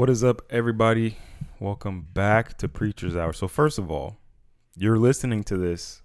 [0.00, 1.18] What is up, everybody?
[1.58, 3.34] Welcome back to Preacher's Hour.
[3.34, 4.16] So, first of all,
[4.74, 6.00] you're listening to this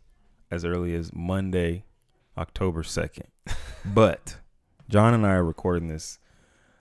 [0.51, 1.85] as early as Monday,
[2.37, 3.27] October 2nd.
[3.85, 4.35] but
[4.89, 6.19] John and I are recording this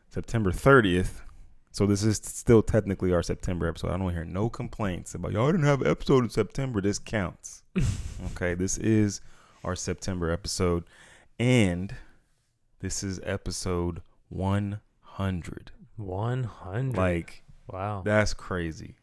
[0.08, 1.20] September 30th.
[1.70, 3.92] So, this is still technically our September episode.
[3.92, 6.80] I don't hear no complaints about y'all didn't have an episode in September.
[6.80, 7.62] This counts.
[8.32, 9.20] okay, this is
[9.62, 10.82] our September episode.
[11.38, 11.94] And
[12.80, 15.70] this is episode 100.
[15.96, 16.96] 100.
[16.96, 18.02] Like, wow.
[18.04, 18.96] that's crazy.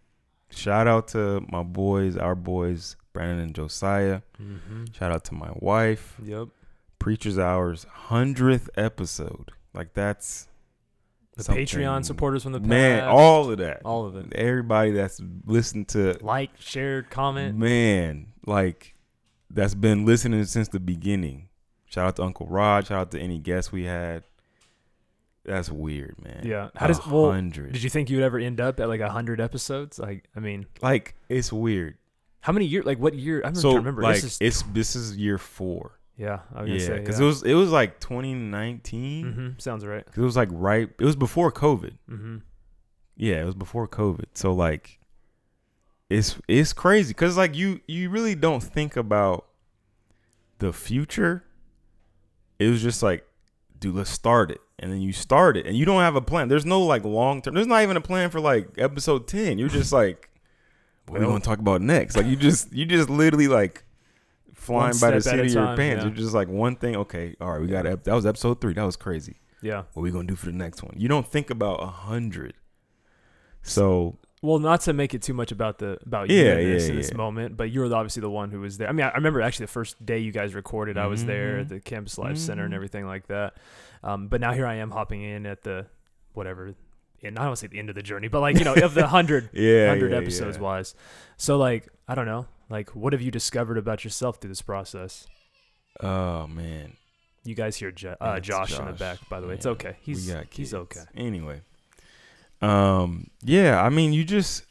[0.50, 4.22] Shout out to my boys, our boys, Brandon and Josiah.
[4.38, 6.18] hmm Shout out to my wife.
[6.24, 6.50] Yep.
[7.00, 9.52] Preacher's Hours, 100th episode.
[9.74, 10.48] Like, that's
[11.38, 12.70] The something- Patreon supporters from the past.
[12.70, 13.82] Man, all of that.
[13.86, 14.34] all of it.
[14.34, 17.58] Everybody that's listened to, Like, shared, comment.
[17.58, 18.94] man, like,
[19.50, 21.48] that's been listening since the beginning.
[21.86, 22.88] Shout out to Uncle Rod.
[22.88, 24.24] Shout out to any guests we had.
[25.44, 26.44] That's weird, man.
[26.46, 26.70] Yeah.
[26.76, 27.32] How does well?
[27.32, 27.74] hundred?
[27.74, 29.98] Did you think you would ever end up at like 100 episodes?
[29.98, 31.98] Like, I mean, like it's weird.
[32.42, 32.86] how many years?
[32.86, 33.42] Like, what year?
[33.44, 34.02] I'm so remember.
[34.04, 35.98] like this is, it's this is year four.
[36.18, 36.40] yeah.
[36.54, 37.24] I was Yeah, gonna say because yeah.
[37.24, 39.32] it was it was like 2019.
[39.34, 40.06] hmm Sounds right.
[40.06, 40.90] 'Cause it was like right.
[41.00, 41.94] It was before COVID.
[42.08, 42.38] hmm
[43.18, 44.26] Yeah, it was before COVID.
[44.36, 45.00] So like,
[46.10, 49.48] it's it's crazy because like you you really don't think about
[50.60, 51.46] the future.
[52.60, 53.26] It was just like,
[53.82, 56.48] dude, let's start it, and then you start it, and you don't have a plan.
[56.48, 57.54] There's no like long term.
[57.56, 59.58] There's not even a plan for like episode ten.
[59.60, 60.30] You're just like,
[61.08, 62.16] what are we Well- gonna talk about next?
[62.16, 63.84] Like you just you just literally like
[64.54, 66.04] flying by the seat of your time, pants.
[66.04, 66.08] yeah.
[66.10, 66.96] You're just like one thing.
[66.96, 68.74] Okay, all right, we got ep- that was episode three.
[68.74, 69.84] That was crazy Yeah.
[69.94, 70.94] what we gonna do for the next one.
[70.96, 72.54] You don't think about a hundred.
[73.64, 76.86] So Well, not to make it too much about the about you Yeah, in this,
[76.86, 77.18] yeah, in this yeah.
[77.18, 78.90] moment, but you were obviously the one who was there.
[78.90, 81.58] I mean, I, I remember actually the first day you guys recorded, I was there
[81.58, 81.62] Mhm.
[81.62, 82.76] at the Campus Life Center and Mhm.
[82.76, 83.56] everything like that.
[84.04, 85.86] Um, but now here I am hopping in at the
[86.34, 86.74] whatever,
[87.24, 88.74] and I don't want to say the end of the journey, but like you know,
[88.74, 90.96] of the hundred yeah, hundred episodes wise.
[91.38, 95.28] So like, I don't know, like what have you discovered about yourself through this process?
[96.02, 96.94] Oh man,
[97.44, 99.54] You guys hear jo- uh, That's Josh, in the back, by the way.
[99.54, 99.98] It's okay.
[100.02, 101.02] He's he's okay.
[101.16, 101.62] Anyway,
[102.62, 104.64] um, yeah, I mean, you just,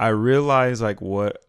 [0.00, 1.42] I realize like what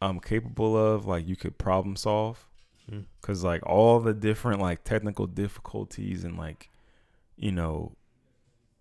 [0.00, 1.06] I'm capable of.
[1.06, 2.46] Like you could problem solve,
[2.90, 3.04] Mm.
[3.20, 6.70] cause like all the different like technical difficulties and like,
[7.36, 7.92] you know,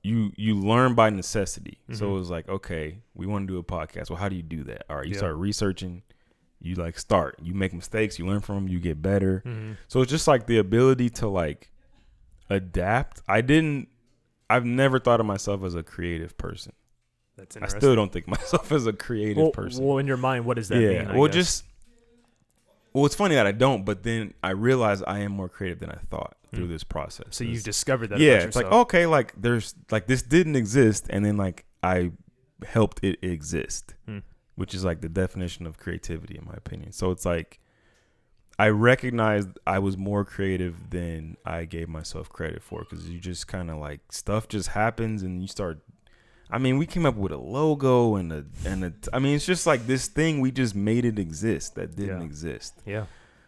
[0.02, 1.78] you you learn by necessity.
[1.92, 2.10] So Mhm.
[2.10, 4.10] it was like, okay, we want to do a podcast.
[4.10, 4.86] Well, how do you do that?
[4.90, 6.02] All right, you start researching.
[6.62, 7.38] You like start.
[7.42, 8.18] You make mistakes.
[8.20, 8.68] You learn from them.
[8.68, 9.44] You get better.
[9.46, 9.78] Mhm.
[9.88, 11.72] So it's just like the ability to like
[12.50, 13.22] adapt.
[13.28, 13.90] I didn't.
[14.50, 16.74] I've never thought of myself as a creative person.
[17.38, 17.80] That's I interesting.
[17.82, 19.84] still don't think myself as a creative well, person.
[19.86, 20.90] well, in your mind, what does that yeah.
[21.04, 21.08] mean?
[21.08, 21.36] I well, guess?
[21.36, 21.64] just.
[22.94, 25.92] Well, it's funny that I don't, but then I realize I am more creative than
[25.92, 26.72] I thought through Hmm.
[26.72, 27.28] this process.
[27.32, 28.20] So you've discovered that.
[28.20, 32.12] yeah, it's like okay, like there's like this didn't exist, and then like I
[32.66, 34.20] helped it exist, Hmm.
[34.56, 36.92] which is like the definition of creativity in my opinion.
[36.92, 37.60] So it's like
[38.60, 43.48] I recognized I was more creative than I gave myself credit for because you just
[43.48, 45.80] kind of like stuff just happens and you start.
[46.52, 48.94] I mean, we came up with a logo and a and a.
[49.14, 52.26] I mean, it's just like this thing we just made it exist that didn't Yeah.
[52.26, 52.74] exist.
[52.86, 53.06] Yeah.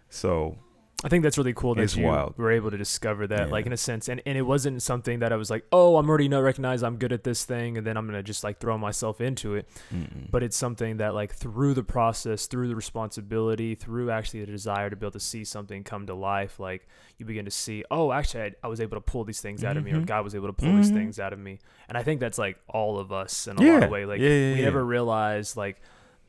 [0.09, 0.57] So
[1.03, 2.37] I think that's really cool that It's you wild.
[2.37, 3.51] were able to discover that, Yeah.
[3.51, 6.07] like in a sense, and, and it wasn't something that I was like, oh, I'm
[6.07, 8.77] already not recognize I'm good at this thing, and then I'm gonna just like throw
[8.77, 9.67] myself into it.
[9.91, 10.29] mm-mm.
[10.29, 14.89] But it's something that like through the process, through the responsibility, through actually the desire
[14.91, 18.11] to be able to see something come to life, like you begin to see, oh,
[18.11, 20.05] actually, I, I was able to pull these things out of me, or Mhm.
[20.05, 20.95] God was able to pull these Mhm.
[20.95, 21.59] things out of me,
[21.89, 23.85] and I think that's like all of us in a lot Yeah.
[23.85, 24.05] of way.
[24.05, 25.81] Like Yeah, we never realize like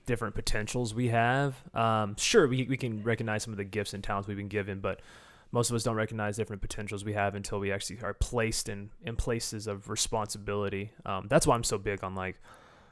[0.06, 1.54] different potentials we have.
[1.74, 4.80] Um, sure, we we can recognize some of the gifts and talents we've been given,
[4.80, 5.00] but
[5.52, 8.90] most of us don't recognize different potentials we have until we actually are placed in
[9.04, 10.92] in places of responsibility.
[11.04, 12.36] Um, that's why I'm so big on like,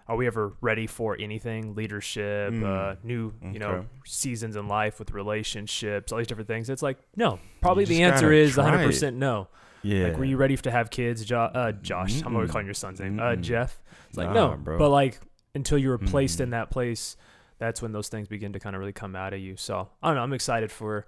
[0.09, 1.75] are we ever ready for anything?
[1.75, 2.65] Leadership, Mm.
[2.65, 6.69] uh, new you know seasons in life with relationships, all these different things.
[6.71, 9.49] It's like no, probably the answer is 100 percent no.
[9.83, 10.09] yeah.
[10.09, 12.21] Like, were you ready to have kids, jo- uh, Josh?
[12.23, 12.53] I'm always Mm-mm.
[12.53, 13.81] calling your son's name, uh, Jeff.
[14.09, 14.77] It's like Nah, no, bro.
[14.79, 15.19] but like
[15.55, 16.45] until you were placed Mm-mm.
[16.45, 17.17] in that place,
[17.59, 19.57] that's when those things begin to kind of really come out of you.
[19.57, 20.23] So I don't know.
[20.23, 21.07] I'm excited for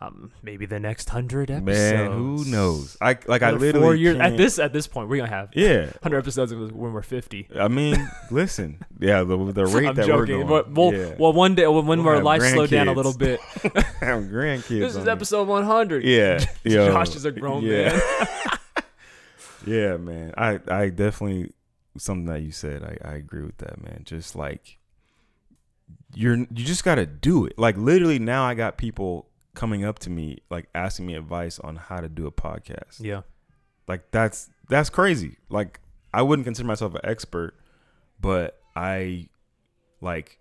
[0.00, 1.66] um, maybe the next hundred episodes.
[1.66, 2.96] Man, who knows?
[3.00, 5.90] I like I literally four years at this at this point we're gonna have Yeah,
[6.02, 7.48] hundred episodes when we're fifty.
[7.54, 7.96] I mean,
[8.30, 10.38] listen, yeah, the the rate I'm that joking.
[10.38, 11.14] we're going, But well, yeah.
[11.18, 13.40] well, one day when, We'll our life slowed down a little bit,
[14.00, 14.68] have grandkids.
[14.80, 16.04] this is episode 100.
[16.04, 17.90] Yeah, Josh is a grown yeah.
[17.92, 18.84] man.
[19.66, 20.34] yeah, man.
[20.36, 21.52] I I definitely
[21.96, 22.82] something that you said.
[22.82, 24.02] I I agree with that, man.
[24.04, 24.78] Just like
[26.14, 27.58] you're you just got to do it.
[27.58, 31.76] Like literally now I got people coming up to me like asking me advice on
[31.76, 33.00] how to do a podcast.
[33.00, 33.22] Yeah.
[33.86, 35.36] Like that's that's crazy.
[35.48, 35.80] Like
[36.12, 37.54] I wouldn't consider myself an expert,
[38.20, 39.28] but I
[40.00, 40.38] like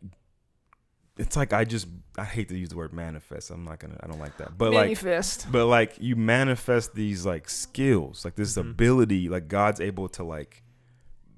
[1.17, 3.51] it's like I just I hate to use the word manifest.
[3.51, 4.57] I'm not gonna I don't like that.
[4.57, 5.45] But Manifest.
[5.45, 8.61] like but like you manifest these like skills, like this Mhm.
[8.71, 10.63] ability, like God's able to like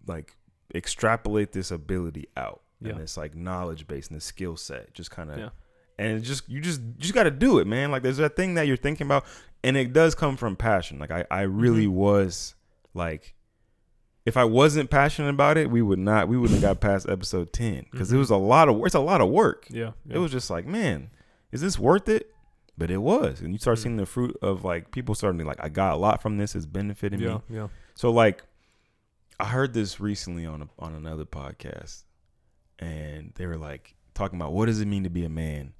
[0.07, 0.35] like
[0.73, 2.61] extrapolate this ability out.
[2.81, 2.91] Yeah.
[2.91, 4.93] And it's like knowledge based and the skill set.
[4.93, 5.49] Just kind of Yeah.
[5.97, 7.91] and it just you just you just gotta do it, man.
[7.91, 9.25] Like there's that thing that you're thinking about
[9.63, 10.99] and it does come from passion.
[10.99, 11.91] Like I, I really Mhm.
[11.93, 12.55] was
[12.93, 13.33] like
[14.25, 17.53] if I wasn't passionate about it, we would not we wouldn't have got past episode
[17.53, 17.85] ten.
[17.91, 18.19] because it Mhm.
[18.19, 19.67] was a lot of it's a lot of work.
[19.69, 21.09] yeah, It was just like, man,
[21.51, 22.31] is this worth it?
[22.77, 23.39] But it was.
[23.39, 23.81] And you start Mhm.
[23.83, 26.55] seeing the fruit of like people starting to like, I got a lot from this,
[26.55, 27.41] it's benefiting yeah, me.
[27.49, 27.67] yeah.
[27.93, 28.43] So like
[29.39, 32.03] I heard this recently on a, on another podcast
[32.79, 35.73] and they were like talking about what does it mean to be a man?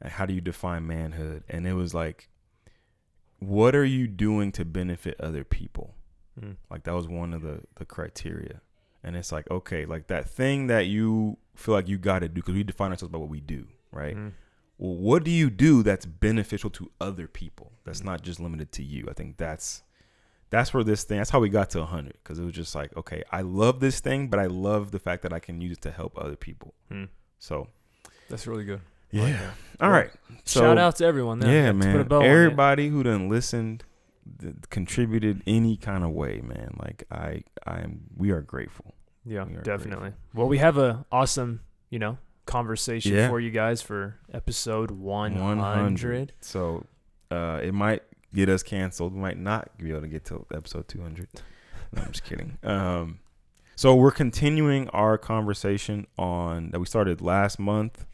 [0.00, 1.44] And how do you define manhood?
[1.48, 2.28] And it was like
[3.40, 5.94] what are you doing to benefit other people?
[6.40, 6.56] Mm.
[6.70, 8.60] Like that was one of the the criteria.
[9.02, 12.34] And it's like, okay, like that thing that you feel like you got to do
[12.36, 14.16] because we define ourselves by what we do, right?
[14.16, 14.32] Mhm.
[14.78, 17.72] Well, what do you do that's beneficial to other people?
[17.84, 18.06] That's Mhm.
[18.06, 19.06] not just limited to you.
[19.08, 19.82] I think that's
[20.54, 21.18] that's where this thing.
[21.18, 24.00] That's how we got to 100 because it was just like, okay, I love this
[24.00, 26.74] thing, but I love the fact that I can use it to help other people.
[26.90, 27.08] Mm.
[27.38, 27.68] So
[28.28, 28.80] That's really good.
[29.10, 29.34] Yeah, like
[29.80, 30.10] all Well, right.
[30.44, 31.38] So Shout out to everyone.
[31.38, 31.52] There.
[31.52, 32.08] yeah, To put a man.
[32.08, 32.28] bow on it.
[32.28, 33.84] Everybody who done listened,
[34.40, 36.76] th- contributed any kind of way, man.
[36.82, 38.00] Like I, I am.
[38.16, 38.94] We are grateful.
[39.24, 40.12] Yeah, are definitely.
[40.34, 41.60] Well, we have a awesome,
[41.90, 43.28] you know, conversation Yeah.
[43.28, 45.56] for you guys for episode 100.
[45.58, 46.32] 100.
[46.40, 46.84] So
[47.30, 48.02] uh, it might
[48.34, 49.14] get us canceled.
[49.14, 51.28] We might not be able to get to episode 200.
[51.92, 52.58] No, I'm just kidding.
[52.62, 53.20] Um,
[53.76, 58.04] so we're continuing our conversation on that we started last month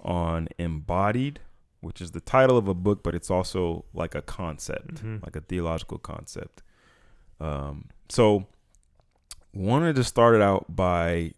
[0.00, 1.40] on embodied,
[1.80, 5.22] which is the title of a book, but it's also like a concept, Mhm.
[5.24, 6.62] like a theological concept.
[7.40, 8.46] Um, so
[9.52, 11.32] wanted to start it out by,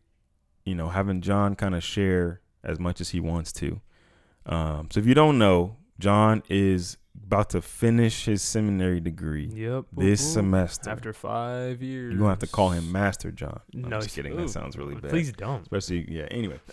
[0.64, 3.80] you know, having John kind of share as much as he wants to.
[4.46, 6.96] Um, so if you don't know, John is
[7.26, 9.86] about to finish his seminary degree Yep.
[9.96, 10.32] this whoop.
[10.34, 10.90] semester.
[10.90, 12.10] After five years.
[12.12, 13.60] You're gonna have to call him Master John.
[13.72, 14.36] No, No, I'm just kidding.
[14.36, 15.10] That sounds really bad.
[15.10, 15.62] Please don't.
[15.62, 16.26] Especially, yeah.
[16.30, 16.60] Anyway,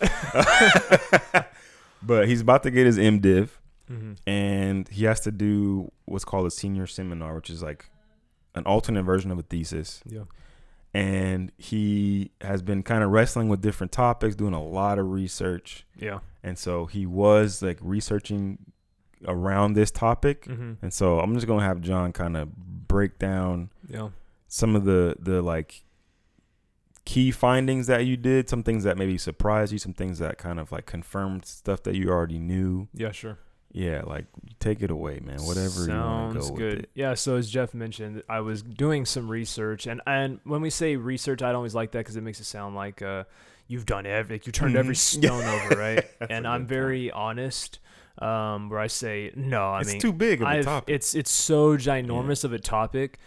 [2.02, 3.50] but he's about to get his MDiv,
[3.88, 7.90] hmm and he has to do what's called a senior seminar, which is like
[8.54, 10.02] an alternate version of a thesis.
[10.06, 10.24] Yeah.
[10.92, 15.86] And he has been kind of wrestling with different topics, doing a lot of research,
[15.96, 16.18] Yeah.
[16.42, 18.58] and so he was like researching
[19.26, 20.44] around this topic.
[20.46, 22.54] hmm And so I'm just gonna have John kind of
[22.88, 24.08] break down Yeah.
[24.48, 25.84] some of the the like
[27.04, 30.60] key findings that you did, some things that maybe surprised you, some things that kind
[30.60, 32.88] of like confirmed stuff that you already knew.
[32.94, 33.10] Yeah.
[33.12, 33.38] Sure.
[33.72, 34.26] Yeah, like
[34.58, 35.38] take it away, man.
[35.42, 36.88] Whatever you want to Sounds go good.
[36.94, 37.14] Yeah.
[37.14, 41.40] So as Jeff mentioned, I was doing some research, and and when we say research,
[41.40, 43.24] I don't always like that because it makes it sound like uh,
[43.68, 44.98] you've done every, like you turned every Mhm.
[45.24, 46.04] stone over, right?
[46.30, 47.78] And I'm very honest,
[48.20, 49.70] um, where I say no.
[49.70, 50.94] I it's mean, too big of a I've, topic.
[50.94, 53.18] it's it's so ginormous of a topic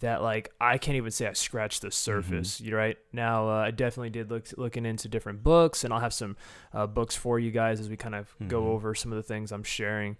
[0.00, 2.60] that like I can't even say I scratched the surface.
[2.60, 6.12] You right now, uh, I definitely did look looking into different books, and I'll have
[6.12, 6.36] some
[6.74, 8.48] uh, books for you guys as we kind of Mhm.
[8.48, 10.16] go over some of the things I'm sharing.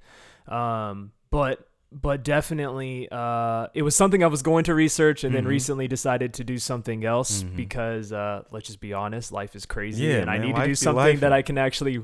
[0.48, 5.44] Um, but but definitely, uh, it was something I was going to research, and then
[5.44, 5.48] Mhm.
[5.48, 7.56] recently decided to do something else Mhm.
[7.56, 10.74] because uh, let's just be honest, life is crazy, Yeah, and I need to do
[10.74, 11.32] something that.
[11.32, 12.00] I can actually.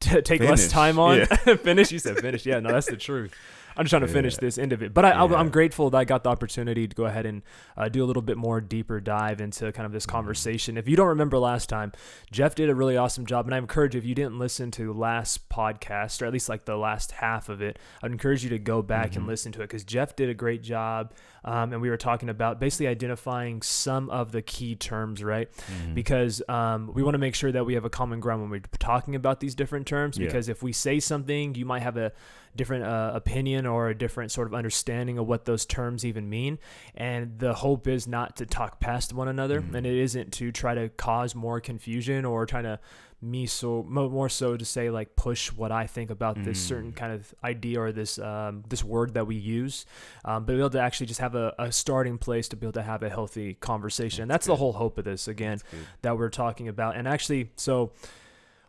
[0.00, 1.24] T- take less time on yeah.
[1.56, 3.34] finish you said finish yeah no that's the truth
[3.76, 4.38] I'm just trying to finish Yeah.
[4.40, 4.92] this end of it.
[4.92, 5.36] But I, Yeah.
[5.36, 7.42] I'm grateful that I got the opportunity to go ahead and
[7.76, 10.10] uh, do a little bit more deeper dive into kind of this Mhm.
[10.10, 10.76] conversation.
[10.76, 11.92] If you don't remember last time,
[12.32, 13.46] Jeff did a really awesome job.
[13.46, 16.64] And I encourage you, if you didn't listen to last podcast, or at least like
[16.64, 19.28] the last half of it, I'd encourage you to go back and Mhm.
[19.28, 21.12] listen to it because Jeff did a great job.
[21.44, 25.48] Um, and we were talking about basically identifying some of the key terms, right?
[25.52, 25.94] Mhm.
[25.94, 28.62] because um, we want to make sure that we have a common ground when we're
[28.78, 30.18] talking about these different terms.
[30.18, 30.26] Yeah.
[30.26, 32.12] Because if we say something, you might have a
[32.56, 36.58] different uh, opinion or a different sort of understanding of what those terms even mean.
[36.94, 39.74] And the hope is not to talk past one another, Mhm.
[39.74, 42.80] and it isn't to try to cause more confusion or trying to
[43.20, 46.96] me so more so to say like push what I think about this certain Mm.
[46.96, 49.86] kind of idea or this um, this word that we use,
[50.24, 52.74] um, but be able to actually just have a, a starting place to be able
[52.74, 54.22] to have a healthy conversation.
[54.22, 55.58] and That's that's the whole hope of this again
[56.02, 56.96] that we're talking about.
[56.96, 57.90] And actually, so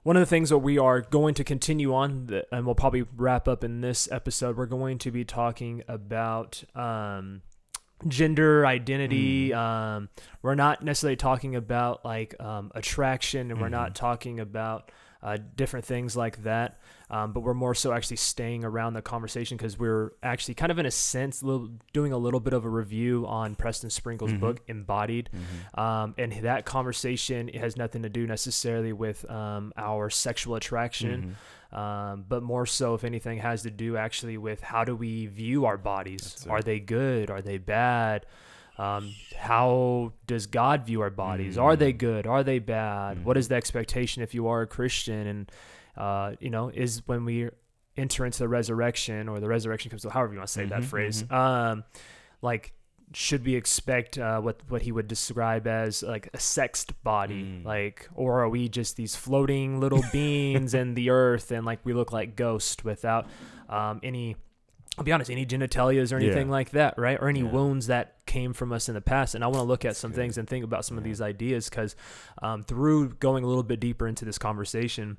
[0.02, 3.48] one of the things that we are going to continue on, and we'll probably wrap
[3.48, 7.44] up in this episode, we're going to be talking about um,
[8.08, 9.50] gender identity.
[9.50, 9.58] Mm.
[9.58, 10.10] Um,
[10.42, 13.96] we're not necessarily talking about like um, attraction, and we're not Mhm.
[13.96, 14.92] talking about
[15.22, 16.80] uh, different things like that.
[17.10, 20.80] Um, but we're more so actually staying around the conversation because we're actually kind of
[20.80, 24.40] in a sense little, doing a little bit of a review on Preston Sprinkle's Mhm.
[24.40, 25.80] book Embodied, Mhm.
[25.80, 31.36] um, and that conversation has nothing to do necessarily with um, our sexual attraction
[31.74, 31.78] Mhm.
[31.78, 35.66] um, but more so, if anything, has to do actually with how do we view
[35.66, 36.48] our bodies?
[36.50, 37.30] Are they good?
[37.30, 38.26] Are they bad?
[38.80, 41.58] Um, how does God view our bodies?
[41.58, 41.98] Are they Mm.
[41.98, 42.28] good?
[42.28, 43.26] Are they bad?
[43.26, 45.28] What is the expectation if you are a Christian?
[45.28, 45.52] And
[45.98, 47.50] uh, you know, is when we
[47.98, 50.86] enter into the resurrection or the resurrection comes, however you want to say that Mhm,
[50.86, 51.32] phrase, mhm.
[51.36, 51.84] um,
[52.42, 52.72] like
[53.12, 57.66] should we expect uh, what what he would describe as like a sexed body, Mm.
[57.66, 61.92] like, or are we just these floating little beings in the earth and like we
[61.92, 63.28] look like ghosts without
[63.68, 64.36] um, any?
[64.98, 66.52] I'll be honest, any genitalias or anything Yeah.
[66.52, 67.18] like that, right?
[67.22, 67.52] Or any Yeah.
[67.52, 69.34] wounds that came from us in the past.
[69.34, 71.70] And I want to look at some things and think about some of these ideas
[71.70, 71.96] because
[72.42, 75.18] um, through going a little bit deeper into this conversation,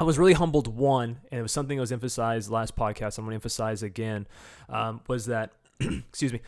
[0.00, 0.66] I was really humbled.
[0.66, 3.18] One, and it was something that was emphasized last podcast.
[3.18, 4.26] I'm going to emphasize again,
[4.70, 6.40] um, was that, excuse me,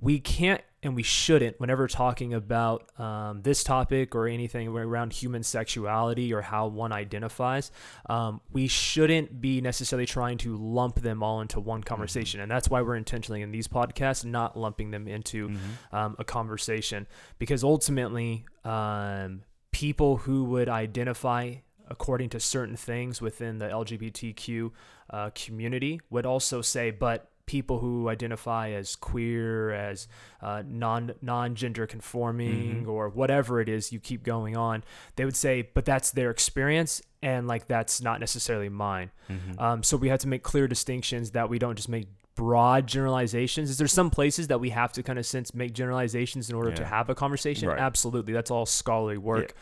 [0.00, 5.42] we can't and we shouldn't, whenever talking about um, this topic or anything around human
[5.42, 7.70] sexuality or how one identifies,
[8.08, 12.40] um, we shouldn't be necessarily trying to lump them all into one conversation.
[12.40, 15.58] And that's why we're intentionally in these podcasts not lumping them into Mhm.
[15.92, 17.06] um, a conversation
[17.38, 21.54] because ultimately um, people who would identify
[21.88, 24.72] according to certain things within the lgbtq
[25.10, 30.08] uh, community would also say but people who identify as queer as
[30.42, 32.88] uh, non non-gender conforming Mhm.
[32.88, 34.82] or whatever it is you keep going on
[35.14, 39.60] they would say but that's their experience and like that's not necessarily mine Mhm.
[39.60, 43.70] um, so we have to make clear distinctions that we don't just make broad generalizations.
[43.70, 46.70] Is there some places that we have to kind of sense make generalizations in order
[46.70, 47.66] to have a conversation?
[47.66, 47.78] Right.
[47.78, 48.34] Absolutely.
[48.34, 49.54] That's all scholarly work.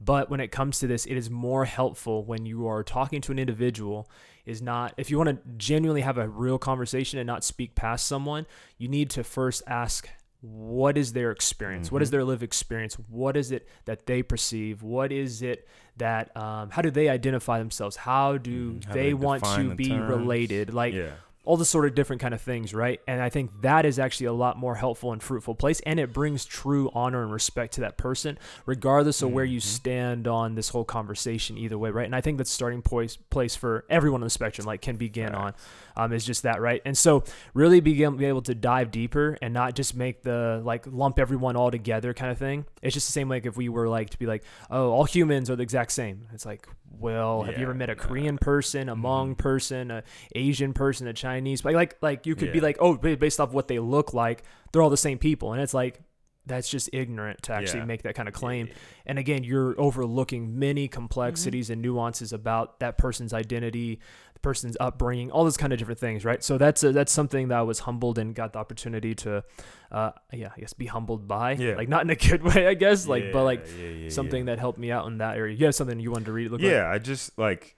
[0.00, 3.32] But when it comes to this, it is more helpful when you are talking to
[3.32, 4.08] an individual
[4.46, 8.06] is not if you want to genuinely have a real conversation and not speak past
[8.06, 8.46] someone,
[8.78, 10.08] you need to first ask
[10.40, 11.90] what is their experience?
[11.90, 12.12] What is Mhm.
[12.12, 12.94] their lived experience?
[12.94, 14.84] What is it that they perceive?
[14.84, 17.96] What is it that um, how do they identify themselves?
[17.96, 18.84] How do Mhm.
[18.86, 20.08] How they, they want to be terms.
[20.08, 20.72] related?
[20.72, 21.14] Like yeah.
[21.48, 23.00] All the sort of different kind of things, right?
[23.08, 26.12] And I think that is actually a lot more helpful and fruitful place, and it
[26.12, 29.62] brings true honor and respect to that person, regardless of where you Mhm.
[29.62, 31.56] stand on this whole conversation.
[31.56, 32.04] Either way, right?
[32.04, 35.34] And I think that's starting place place for everyone on the spectrum, like can begin
[35.34, 35.54] on,
[35.96, 36.82] um, is just that, right?
[36.84, 37.24] And so
[37.54, 41.56] really begin be able to dive deeper and not just make the like lump everyone
[41.56, 42.66] all together kind of thing.
[42.82, 45.48] It's just the same like if we were like to be like, oh, all humans
[45.48, 46.26] are the exact same.
[46.34, 47.94] It's like, well, have you ever met a.
[47.94, 49.38] Korean person, a Hmong Mhm.
[49.38, 50.02] person, a
[50.34, 51.64] Asian person, a Chinese?
[51.64, 54.42] Like like like you could be like, oh, based off what they look like,
[54.72, 56.00] they're all the same people, and it's like.
[56.46, 57.84] That's just ignorant to actually Yeah.
[57.84, 58.68] make that kind of claim.
[58.68, 60.94] yeah, And again, you're overlooking many Mm-hmm.
[60.94, 63.98] complexities and nuances about that person's identity,
[64.38, 66.42] the person's upbringing, all those kind of different things, right?
[66.42, 69.42] So that's a, that's something that I was humbled and got the opportunity to,
[69.90, 71.74] uh, yeah, I guess be humbled by, Yeah.
[71.74, 74.54] like not in a good way, I guess, like, but like yeah, yeah, something yeah.
[74.54, 75.56] that helped me out in that area.
[75.56, 76.50] You have something you wanted to read?
[76.50, 76.70] Look like?
[76.70, 77.76] yeah, I just like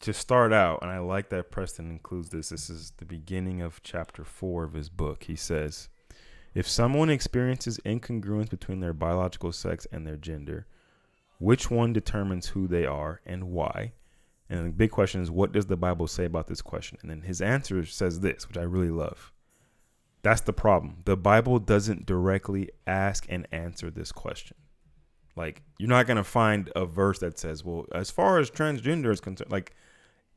[0.00, 2.48] to start out, and I like that Preston includes this.
[2.50, 5.24] This is the beginning of chapter four of his book.
[5.24, 5.88] He says,
[6.54, 10.66] If someone experiences incongruence between their biological sex and their gender,
[11.38, 13.92] which one determines who they are and why?
[14.50, 16.98] And the big question is, what does the Bible say about this question?
[17.00, 19.32] And then his answer says this, which I really love.
[20.22, 20.98] That's the problem.
[21.04, 24.56] The Bible doesn't directly ask and answer this question.
[25.36, 29.10] Like, you're not going to find a verse that says, well, as far as transgender
[29.10, 29.74] is concerned, like,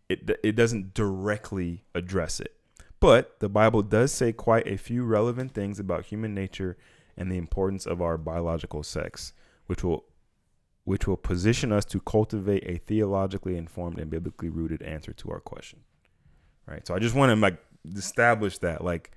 [0.10, 2.56] it, it doesn't directly address it.
[3.00, 6.78] But the Bible does say quite a few relevant things about human nature
[7.16, 9.34] and the importance of our biological sex,
[9.68, 10.06] which will
[10.88, 15.42] which will position us to cultivate a theologically informed and biblically rooted answer to our
[15.42, 15.80] question.
[16.66, 16.88] Right?
[16.88, 17.58] So I just want to like
[17.94, 19.12] establish that like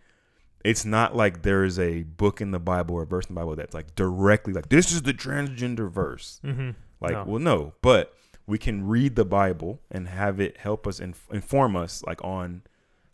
[0.65, 3.41] it's not like there is a book in the Bible or a verse in the
[3.41, 6.41] Bible that's like directly like this is the transgender verse.
[6.45, 6.71] Mm-hmm.
[7.01, 7.25] Like, No.
[7.25, 8.15] well, no, but
[8.49, 12.63] we can read the Bible and have it help us inf- inform us, like on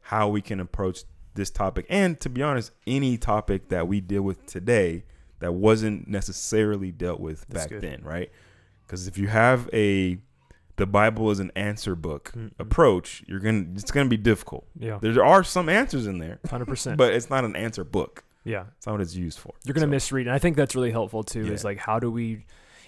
[0.00, 1.00] how we can approach
[1.34, 5.04] this topic, and to be honest, any topic that we deal with today
[5.40, 7.82] that wasn't necessarily dealt with That's back good.
[7.82, 8.30] then, right?
[8.86, 10.18] Because if you have a
[10.76, 12.50] the Bible is an answer book Mm-mm.
[12.58, 14.66] approach, you're gonna it's gonna be difficult.
[14.78, 16.96] Yeah, There are some answers in there, hundred percent.
[16.98, 18.24] but it's not an answer book.
[18.44, 19.54] Yeah, It's not what it's used for.
[19.64, 21.52] you're gonna So, misread, and I think that's really helpful too.
[21.52, 22.44] Is like, how do we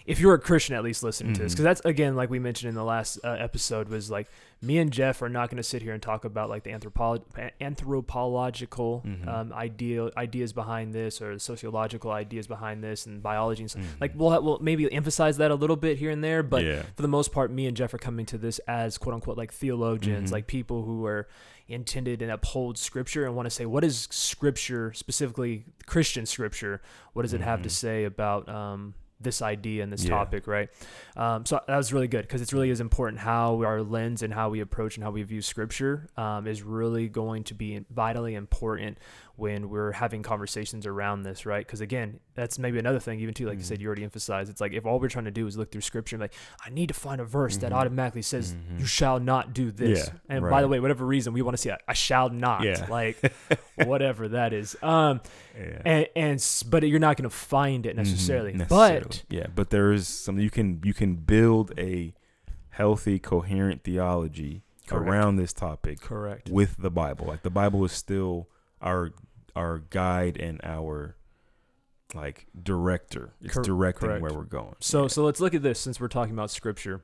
[0.09, 2.71] if you're a Christian, at least listening to this, because that's again, like we mentioned
[2.71, 4.29] in the last uh, episode, was like
[4.61, 7.23] me and Jeff are not going to sit here and talk about like the anthropo-
[7.61, 9.29] anthropological Mhm.
[9.29, 13.83] um, idea ideas behind this or the sociological ideas behind this and biology and stuff.
[13.85, 14.01] Mhm.
[14.01, 16.83] Like we'll we'll maybe emphasize that a little bit here and there, but yeah.
[16.97, 19.53] for the most part, me and Jeff are coming to this as quote unquote like
[19.53, 20.33] theologians, Mhm.
[20.33, 21.29] like people who are
[21.69, 26.81] intended and uphold scripture and want to say, what is scripture, specifically Christian scripture?
[27.13, 27.73] What does it have to Mhm.
[27.73, 30.11] say about um, this idea and this Yeah.
[30.11, 30.69] topic, right?
[31.17, 34.33] Um, so that was really good because it's really is important how our lens and
[34.33, 38.35] how we approach and how we view scripture um, is really going to be vitally
[38.35, 38.99] important
[39.39, 41.65] when we're having conversations around this, right?
[41.65, 43.83] Because again, that's maybe another thing, even too, like you said, Mhm.
[43.83, 44.51] you already emphasized.
[44.51, 46.35] It's like if all we're trying to do is look through scripture and like,
[46.67, 47.77] I need to find a verse that Mhm.
[47.77, 48.81] automatically says, Mhm.
[48.81, 50.09] you shall not do this.
[50.09, 52.65] Yeah, and by the way, whatever reason we want to see, I, I shall not,
[52.65, 52.85] Yeah.
[52.91, 53.17] like
[53.77, 54.77] whatever that is.
[54.83, 55.21] Um,
[55.57, 55.83] yeah.
[55.85, 58.53] and, and but you're not going to find it Mhm, necessarily.
[58.55, 59.01] necessarily.
[59.05, 62.13] But yeah, but there is something you can you can build a
[62.71, 65.09] healthy, coherent theology Correct.
[65.09, 66.49] around this topic correct.
[66.51, 67.27] with the Bible.
[67.27, 68.49] Like the Bible is still
[68.81, 69.11] our
[69.59, 71.17] our guide and our
[72.15, 73.35] like director.
[73.43, 74.23] It's Cor- directing correct.
[74.23, 74.75] where we're going.
[74.81, 75.09] So Yeah.
[75.09, 77.03] so let's look at this since we're talking about scripture,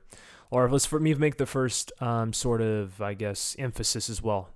[0.49, 4.49] or let's for me make the first um, sort of I guess emphasis as well.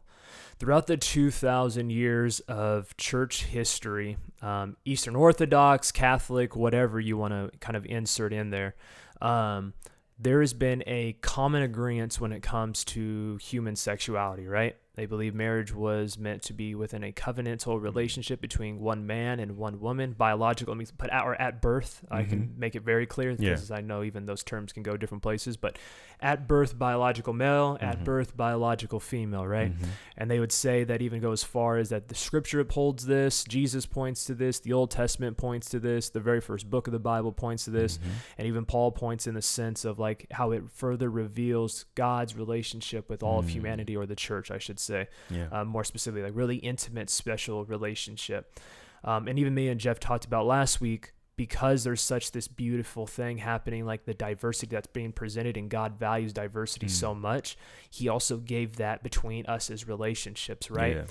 [0.60, 7.58] Throughout the 2,000 years of church history, um, Eastern Orthodox, Catholic, whatever you want to
[7.60, 8.76] kind of insert in there,
[9.22, 9.74] um,
[10.20, 14.76] there has been a common agreement when it comes to human sexuality, right?
[15.00, 19.56] They believe marriage was meant to be within a covenantal relationship between one man and
[19.56, 20.76] one woman, biological.
[20.98, 22.04] Put at or at birth.
[22.12, 22.58] I can Mhm.
[22.58, 23.52] make it very clear Yeah.
[23.52, 25.56] because I know even those terms can go different places.
[25.56, 25.80] But
[26.20, 27.78] at birth, biological male.
[27.80, 28.04] At Mhm.
[28.04, 29.48] birth, biological female.
[29.48, 29.72] Right?
[29.72, 29.86] Mhm.
[30.18, 33.46] And they would say that even go as far as that the scripture upholds this,
[33.46, 36.92] Jesus points to this, the Old Testament points to this, the very first book of
[36.92, 38.04] the Bible points to this, Mhm.
[38.40, 43.10] and even Paul points in the sense of like how it further reveals God's relationship
[43.10, 43.50] with all of Mm.
[43.52, 44.89] humanity or the church, I should say,
[45.30, 45.48] Yeah.
[45.52, 48.60] um, more specifically, like really intimate, special relationship.
[49.04, 53.08] Um, and even me and Jeff talked about last week because there's such this beautiful
[53.08, 56.92] thing happening, like the diversity that's being presented, and God values diversity Mm.
[56.92, 57.58] so much.
[57.90, 60.98] He also gave that between us as relationships, right?
[60.98, 61.04] Yeah.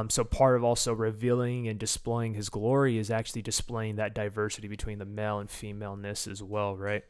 [0.00, 4.66] Um, so part of also revealing and displaying His glory is actually displaying that diversity
[4.66, 7.04] between the male and femaleness as well, right?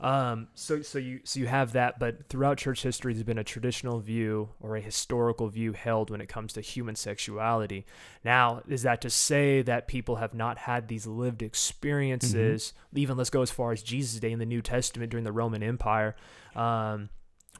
[0.00, 3.44] Um, so so you so you have that, but throughout church history, there's been a
[3.44, 7.84] traditional view or a historical view held when it comes to human sexuality.
[8.24, 12.72] Now, is that to say that people have not had these lived experiences?
[12.94, 15.62] Even let's go as far as Jesus' day in the New Testament during the Roman
[15.62, 16.16] Empire.
[16.56, 17.10] Um,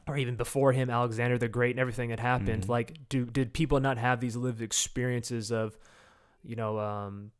[0.07, 2.63] or even before him, Alexander the Great, and everything that happened.
[2.63, 2.69] Mhm.
[2.69, 5.77] Like, do did people not have these lived experiences of,
[6.43, 7.31] you know, um,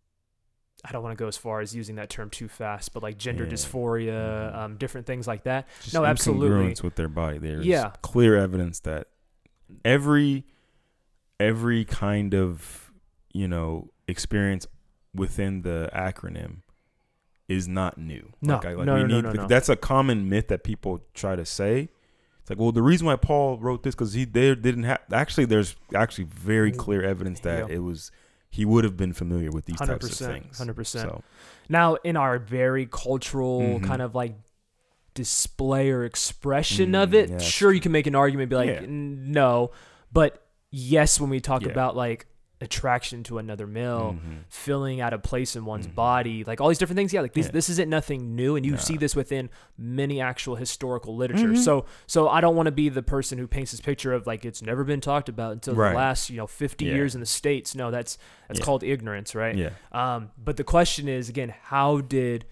[0.83, 3.17] I don't want to go as far as using that term too fast, but like
[3.17, 3.51] gender Yeah.
[3.51, 4.55] dysphoria, Mhm.
[4.55, 5.67] um, different things like that.
[5.81, 6.75] Just No, absolutely.
[6.83, 7.37] with their body.
[7.37, 7.91] There's Yeah.
[8.01, 9.07] clear evidence that
[9.85, 10.45] every
[11.39, 12.91] every kind of
[13.33, 14.67] you know experience
[15.13, 16.57] within the acronym
[17.47, 18.31] is not new.
[18.41, 19.47] No, like, I- like no, we no, no, need no, no.
[19.47, 21.89] that's a common myth that people try to say.
[22.39, 25.45] It's like, well, the reason why Paul wrote this because he they didn't have actually.
[25.45, 27.75] There's actually very clear evidence that Yeah.
[27.75, 28.11] it was
[28.51, 30.57] he would have been familiar with these types of things.
[30.57, 31.09] hundred percent.
[31.09, 31.23] So
[31.69, 33.83] Now, in our very cultural Mhm.
[33.87, 34.35] kind of like
[35.13, 38.81] display or expression Mm, of it, that's sure, you can make an argument, be like,
[38.81, 38.85] Yeah.
[38.87, 39.71] No,
[40.11, 41.69] but yes, when we talk Yeah.
[41.69, 42.27] about like
[42.61, 44.43] attraction to another male, mhm.
[44.49, 45.95] filling out a place in one's Mhm.
[45.95, 47.11] body, like all these different things.
[47.11, 47.51] Yeah, like this, Yeah.
[47.53, 48.77] this isn't nothing new, and you Nah.
[48.77, 51.49] see this within many actual historical literature.
[51.49, 51.57] Mhm.
[51.57, 54.45] So, so I don't want to be the person who paints this picture of like
[54.45, 55.91] it's never been talked about until Right.
[55.91, 56.93] the last, you know, 50 Yeah.
[56.93, 57.75] years in the states.
[57.75, 58.65] No, that's that's Yeah.
[58.65, 59.55] called ignorance, right?
[59.55, 62.45] yeah, Um, but the question is again, how did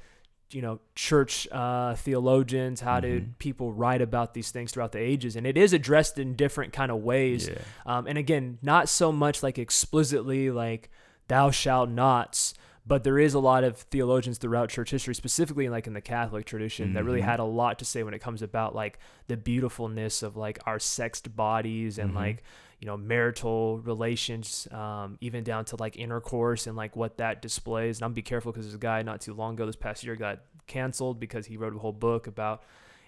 [0.51, 3.37] you know church uh, theologians, how did Mhm.
[3.39, 5.35] people write about these things throughout the ages?
[5.35, 7.47] And it is addressed in different kind of ways.
[7.49, 7.55] yeah.
[7.85, 10.89] Um, and again, not so much like explicitly like
[11.27, 12.53] thou shalt nots,
[12.87, 16.45] but there is a lot of theologians throughout church history, specifically like in the Catholic
[16.45, 17.25] tradition, that really Mhm.
[17.25, 20.79] had a lot to say when it comes about like the beautifulness of like our
[20.79, 22.15] sexed bodies and Mhm.
[22.15, 22.43] like
[22.79, 27.97] you know marital relations, um, even down to like intercourse and like what that displays.
[27.99, 30.15] And I'm be careful because there's a guy not too long ago this past year
[30.15, 32.63] got canceled because he wrote a whole book about.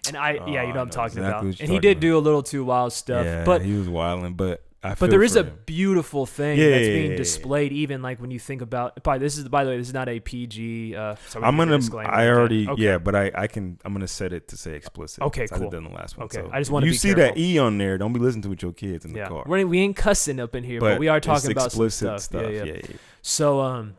[0.08, 1.60] And I, Oh, yeah, you know what I'm know talking exactly about.
[1.60, 2.00] And he did about.
[2.00, 5.22] do a little too wild stuff, yeah, but he was wilding, but I but there
[5.22, 5.58] is a him.
[5.64, 9.00] beautiful thing Yeah, that's yeah, being yeah, displayed, even like when you think about.
[9.04, 10.96] By this is by the way, this is not a PG.
[10.96, 12.08] Uh, so I'm can give a gonna.
[12.08, 12.68] I already.
[12.68, 12.82] Okay.
[12.82, 13.30] Yeah, but I.
[13.32, 13.78] I can.
[13.84, 15.22] I'm gonna set it to say explicit.
[15.22, 15.70] Okay, so I cool.
[15.70, 16.24] that the last one.
[16.24, 17.34] Okay, so I just if wanna You see careful.
[17.34, 17.96] that E on there?
[17.96, 19.44] Don't be listening to it with your kids in the car.
[19.46, 22.42] We're, we ain't cussing up in here, but, we are talking about explicit stuff.
[22.42, 22.64] Yeah, yeah.
[22.64, 22.96] yeah, yeah.
[23.22, 23.94] So um,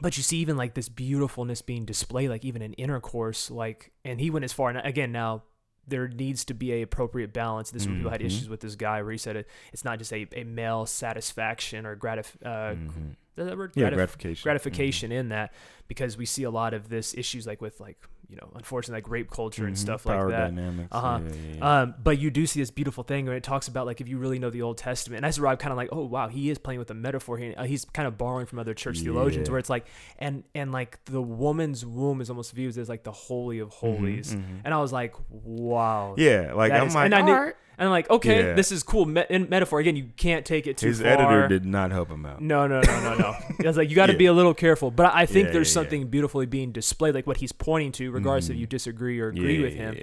[0.00, 4.20] but you see even like this beautifulness being displayed like even in intercourse like and
[4.20, 5.42] he went as far and again now
[5.88, 8.26] there needs to be a appropriate balance this is when people had Mhm.
[8.26, 11.86] issues with this guy where he said it, it's not just a, a male satisfaction
[11.86, 13.56] or gratif- uh, Mhm.
[13.56, 13.72] word?
[13.74, 14.42] Yeah, Gratif- gratification.
[14.42, 15.52] gratification in that
[15.88, 19.08] because we see a lot of this issues like with like you know unfortunately like
[19.10, 19.78] rape culture and Mhm.
[19.78, 20.88] stuff Power like that Dynamics.
[20.90, 21.20] Uh-huh.
[21.22, 21.80] Yeah, yeah, yeah.
[21.82, 24.18] um, but you do see this beautiful thing where it talks about like if you
[24.18, 26.50] really know the Old Testament, and that's where I'm kind of like, oh wow, he
[26.50, 27.54] is playing with a metaphor here.
[27.56, 29.86] Uh, he's kind of borrowing from other church theologians, where it's like,
[30.18, 34.34] and and like the woman's womb is almost viewed as like the holy of holies,
[34.34, 34.60] Mhm, mhm.
[34.64, 37.54] and I was like, wow, Yeah, like That I'm is- like, and I knew- right.
[37.78, 38.54] And I'm like, okay, Yeah.
[38.54, 39.04] this is cool.
[39.06, 41.08] Me- in metaphor again, you can't take it too His far.
[41.08, 42.40] editor did not help him out.
[42.40, 43.34] No, no, no, no, no.
[43.60, 44.18] I was like, you got to Yeah.
[44.18, 44.90] be a little careful.
[44.90, 45.84] But I think Yeah, there's yeah, yeah.
[45.84, 48.70] something beautifully being displayed, like what he's pointing to, regardless if you mm-hmm.
[48.70, 49.96] disagree or agree with him,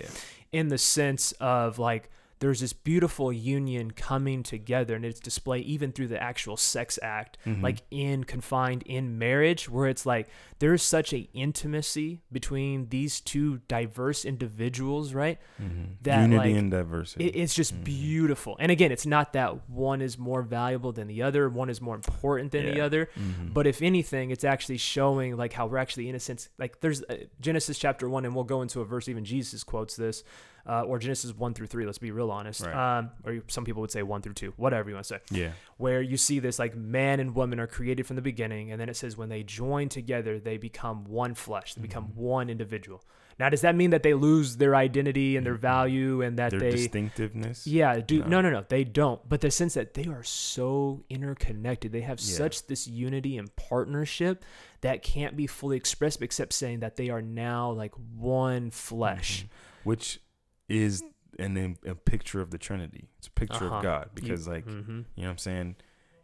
[0.51, 2.09] in the sense of like
[2.43, 7.37] there's this beautiful union coming together, and it's displayed even through the actual sex act,
[7.45, 7.63] Mhm.
[7.63, 10.27] like in confined in marriage, where it's like
[10.59, 15.39] there's such a intimacy between these two diverse individuals, right?
[15.61, 15.95] Mhm.
[16.01, 17.27] that, unity like, and diversity.
[17.27, 17.83] It, it's just Mhm.
[17.85, 18.57] beautiful.
[18.59, 21.95] And again, it's not that one is more valuable than the other, one is more
[21.95, 22.85] important than the Yeah.
[22.85, 23.09] other.
[23.17, 23.53] Mhm.
[23.53, 27.03] But if anything, it's actually showing like how we're actually in a sense like there's
[27.03, 29.07] uh, Genesis chapter one, and we'll go into a verse.
[29.07, 30.23] Even Jesus quotes this,
[30.65, 31.85] uh, or Genesis one through three.
[31.85, 32.61] Let's be real honest.
[32.65, 32.97] Right.
[32.99, 35.19] Um, or some people would say one through two, whatever you want to say.
[35.31, 38.79] yeah, Where you see this like man and woman are created from the beginning, and
[38.79, 41.73] then it says when they join together, they become one flesh.
[41.75, 42.15] They become Mhm.
[42.15, 43.03] one individual.
[43.39, 46.59] Now, does that mean that they lose their identity and their value, and that their
[46.59, 47.65] they distinctiveness.
[47.65, 48.27] yeah, do No.
[48.27, 48.41] no.
[48.41, 49.27] no, no, They don't.
[49.27, 52.35] But the sense that they are so interconnected, they have Yeah.
[52.37, 54.45] such this unity and partnership
[54.81, 59.43] that can't be fully expressed except saying that they are now like one flesh.
[59.45, 59.49] Mhm.
[59.83, 60.21] which
[60.69, 61.03] is
[61.39, 63.09] an, im- a picture of the Trinity.
[63.17, 63.75] It's a picture Uh-huh.
[63.77, 64.87] of God You- because, like, mhm.
[64.87, 65.75] you know what I'm saying.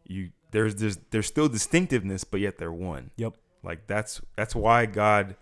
[0.06, 3.12] You there's there's there's still distinctiveness, but yet they're one.
[3.17, 3.36] Yep.
[3.63, 5.36] Like that's that's why God,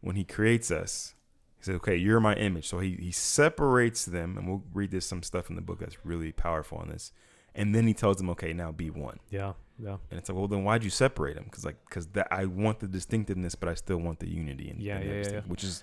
[0.00, 1.14] when He creates us,
[1.58, 5.06] He says, "Okay, you're my image." So He He separates them, and we'll read this
[5.06, 7.10] some stuff in the book that's really powerful on this.
[7.56, 10.46] And then He tells them, "Okay, now be one." yeah, yeah, And it's like, well,
[10.48, 11.44] then why'd you separate them?
[11.44, 14.80] Because like, because that I want the distinctiveness, but I still want the unity and
[14.80, 15.40] Yeah, and yeah, yeah, yeah.
[15.46, 15.82] which is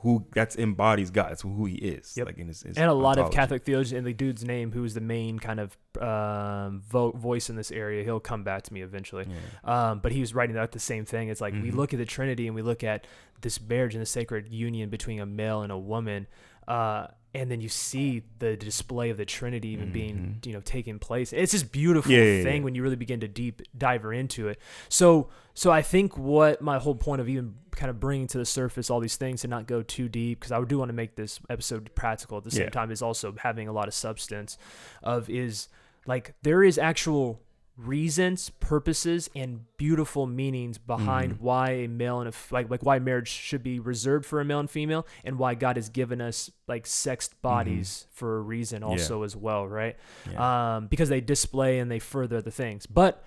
[0.00, 1.30] who that's embodies God.
[1.30, 2.14] That's who He is.
[2.16, 2.26] Yep.
[2.26, 3.30] Like in his, his and a lot of.
[3.30, 7.56] Catholic theologians, and the dude's name, who's the main kind of um, vo- voice in
[7.56, 9.26] this area, he'll come back to me eventually.
[9.64, 9.90] Yeah.
[9.90, 11.28] Um, but he was writing out the same thing.
[11.28, 11.74] It's like we Mhm.
[11.74, 13.06] look at the Trinity and we look at
[13.40, 16.26] this marriage and the sacred union between a male and a woman,
[16.68, 20.46] uh, and then you see the display of the Trinity even being Mhm.
[20.46, 21.32] you know taking place.
[21.32, 22.64] It's this beautiful Yeah, yeah, thing yeah.
[22.64, 24.58] when you really begin to deep diver into it.
[24.88, 28.44] So so I think what my whole point of even kind of bringing to the
[28.44, 31.14] surface all these things and not go too deep because I do want to make
[31.16, 34.58] this episode practical at the same time is also having a lot of substance
[35.02, 35.68] of is
[36.06, 37.40] like there is actual
[37.84, 41.40] reasons, purposes, and beautiful meanings behind Mhm.
[41.40, 44.44] why a male and a f- like like why marriage should be reserved for a
[44.44, 48.82] male and female, and why God has given us like sexed bodies for a reason
[48.82, 49.96] also as well, right?
[50.30, 50.76] Yeah.
[50.76, 53.24] Um, because they display and they further the things, but.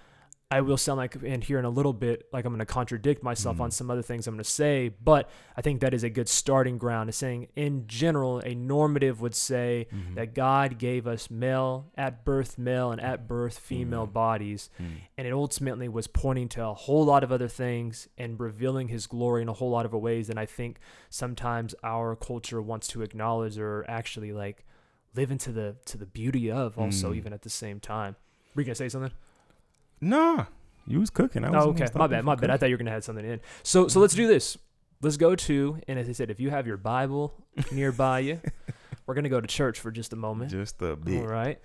[0.58, 3.24] I will sound like, and here in a little bit, like I'm going to contradict
[3.24, 3.74] myself on Mhm.
[3.74, 6.78] some other things I'm going to say, but I think that is a good starting
[6.78, 7.10] ground.
[7.10, 10.16] Is saying, in general, a normative would say Mhm.
[10.16, 14.13] that God gave us male at birth male and at birth female Mhm.
[14.13, 14.86] bodies, Mm.
[15.18, 19.08] and it ultimately was pointing to a whole lot of other things and revealing His
[19.08, 20.30] glory in a whole lot of ways.
[20.30, 24.66] And I think sometimes our culture wants to acknowledge or actually like
[25.16, 27.16] live into the to the beauty of also Mm.
[27.16, 28.16] even at the same time.
[28.56, 29.12] Were you gonna say something?
[30.04, 30.46] Nah,
[30.86, 31.46] you was cooking.
[31.46, 31.86] I was Oh, okay.
[31.96, 32.26] My bad.
[32.26, 32.50] My bad.
[32.50, 33.39] I thought you were gonna add something in.
[33.63, 34.58] So, so let's do this.
[35.02, 37.34] Let's go to, and as I said, if you have your Bible
[37.72, 38.39] nearby you,
[39.06, 40.52] we're gonna go to church for just a moment.
[40.52, 41.22] Just a bit.
[41.22, 41.60] All right.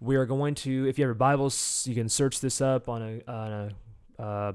[0.00, 3.02] We are going to, if you have your Bibles, you can search this up on
[3.02, 3.52] a on
[4.18, 4.52] a uh,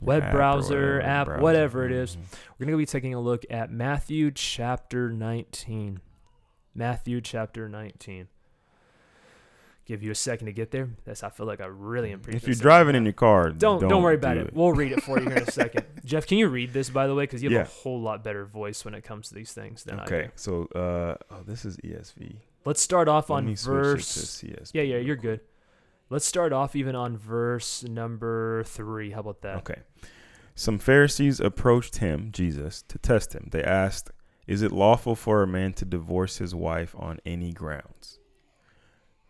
[0.00, 1.42] web App browser, whatever, app, browser.
[1.42, 2.16] whatever it is.
[2.16, 2.20] Mhm.
[2.58, 6.00] We're gonna be taking a look at Matthew chapter 19.
[6.74, 8.28] Matthew chapter 19.
[9.84, 10.90] Give you a second to get there.
[11.04, 12.40] That's I feel like I really am preaching.
[12.40, 14.54] If you're driving in your car, Don't don't, worry about do it.
[14.54, 15.84] We'll read it for you here in a second.
[16.04, 17.24] Jeff, can you read this by the way?
[17.24, 17.62] Because you have Yeah.
[17.62, 20.66] a whole lot better voice when it comes to these things than I Okay, so
[20.74, 22.36] uh, oh, this is ESV.
[22.64, 24.42] Let's start off Let on verse.
[24.44, 24.70] it.
[24.72, 25.40] Yeah, yeah, you're good.
[26.10, 29.10] Let's start off even on verse number three.
[29.10, 29.56] How about that?
[29.58, 29.80] Okay.
[30.54, 33.48] Some Pharisees approached him, Jesus, to test him.
[33.50, 34.10] They asked,
[34.46, 38.20] "Is it lawful for a man to divorce his wife on any grounds?"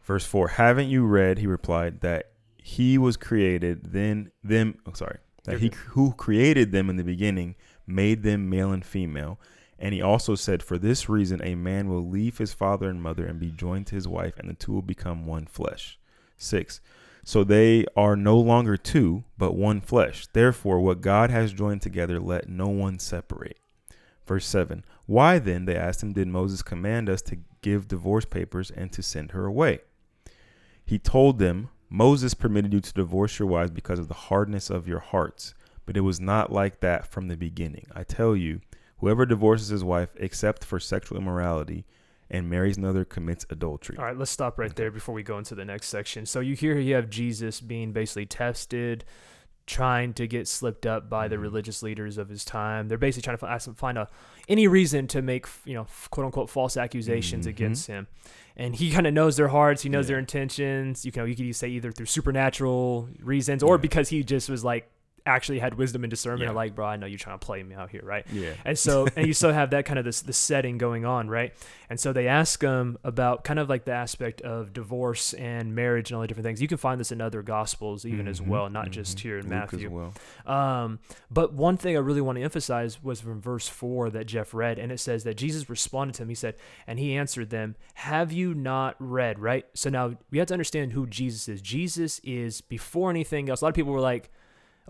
[0.02, 0.48] Verse four.
[0.48, 1.38] Haven't you read?
[1.38, 4.78] He replied that he was created, then them.
[4.86, 5.18] Oh, sorry.
[5.44, 9.40] That he who created them in the beginning made them male and female.
[9.78, 13.26] And he also said, For this reason, a man will leave his father and mother
[13.26, 15.98] and be joined to his wife, and the two will become one flesh.
[16.38, 16.80] Six.
[17.24, 20.28] So they are no longer two, but one flesh.
[20.32, 23.58] Therefore, what God has joined together, let no one separate.
[24.26, 28.70] Verse 7 Why then, they asked him, did Moses command us to give divorce papers
[28.70, 29.80] and to send her away?
[30.92, 34.86] He told them, Moses permitted you to divorce your wives because of the hardness of
[34.86, 35.54] your hearts,
[35.86, 37.86] but it was not like that from the beginning.
[37.94, 38.60] I tell you,
[38.98, 41.86] whoever divorces his wife except for sexual immorality
[42.28, 43.96] and marries another commits adultery.
[43.96, 46.26] All right, let's stop right there before we go into the next section.
[46.26, 49.06] So you hear you have Jesus being basically tested,
[49.64, 51.42] trying to get slipped up by the Mhm.
[51.42, 52.88] religious leaders of his time.
[52.88, 54.08] They're basically trying to fi- ask him- find a
[54.46, 57.50] any reason to make you know quote unquote false accusations Mhm.
[57.50, 58.08] against him.
[58.56, 59.82] And he kind of knows their hearts.
[59.82, 60.14] He knows Yeah.
[60.14, 61.04] their intentions.
[61.06, 63.80] You know, you could say either through supernatural reasons or Yeah.
[63.82, 64.90] because he just was like
[65.26, 66.50] actually had wisdom and discernment.
[66.50, 66.54] Yeah.
[66.56, 68.26] like, bro, I know you're trying to play me out here, right?
[68.32, 68.54] Yeah.
[68.64, 71.52] And so, and you still have that kind of this the setting going on, right?
[71.90, 76.10] And so they ask him about kind of like the aspect of divorce and marriage
[76.10, 76.62] and all the different things.
[76.62, 79.20] You can find this in other gospels even as Mhm, well, not just mhm.
[79.20, 79.90] here in Luke as Matthew.
[79.90, 80.14] well.
[80.46, 80.98] Um,
[81.30, 84.78] but one thing I really want to emphasize was from verse four that Jeff read,
[84.78, 86.28] and it says that Jesus responded to him.
[86.30, 86.54] He said,
[86.86, 89.66] and he answered them, "Have you not read?" Right.
[89.74, 91.60] So now we have to understand who Jesus is.
[91.62, 93.60] Jesus is before anything else.
[93.60, 94.30] A lot of people were like,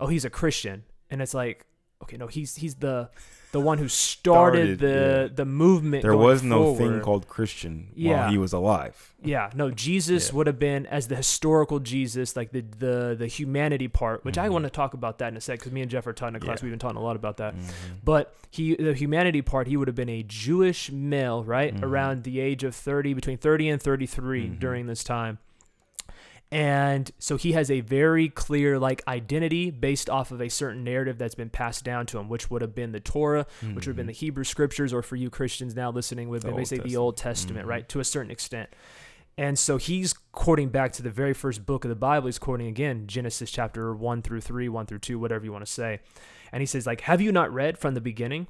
[0.03, 1.65] "Oh, he's a Christian," and it's like,
[2.03, 3.09] okay, no, he's he's the
[3.53, 5.35] the one who started, Started, the yeah.
[5.35, 6.01] the movement.
[6.01, 8.21] There was no thing called Christian Yeah.
[8.21, 9.13] while he was alive.
[9.23, 10.35] Yeah, no, Jesus Yeah.
[10.35, 14.47] would have been as the historical Jesus, like the the the humanity part, which I
[14.47, 14.53] Mhm.
[14.53, 16.35] want to talk about that in a sec, because me and Jeff are taught in
[16.35, 16.63] a class.
[16.63, 17.55] We've been talking a lot about that.
[17.55, 17.71] Mhm.
[18.03, 21.83] But he, the humanity part, he would have been a Jewish male, right, Mhm.
[21.83, 24.59] around the age of thirty, between thirty and 33 Mhm.
[24.59, 25.37] during this time.
[26.53, 31.17] And so he has a very clear like identity based off of a certain narrative
[31.17, 33.95] that's been passed down to him, which would have been the Torah, which would have
[33.95, 34.17] been the Mhm.
[34.17, 37.65] Hebrew scriptures, or for you Christians now listening, would The Old basically the Old Testament,
[37.65, 37.69] Mhm.
[37.69, 38.69] right, to a certain extent.
[39.35, 42.27] And so he's quoting back to the very first book of the Bible.
[42.27, 45.71] He's quoting again Genesis chapter 1 through 3, 1 through 2, whatever you want to
[45.71, 46.01] say.
[46.51, 48.45] And he says, like, have you not read from the beginning?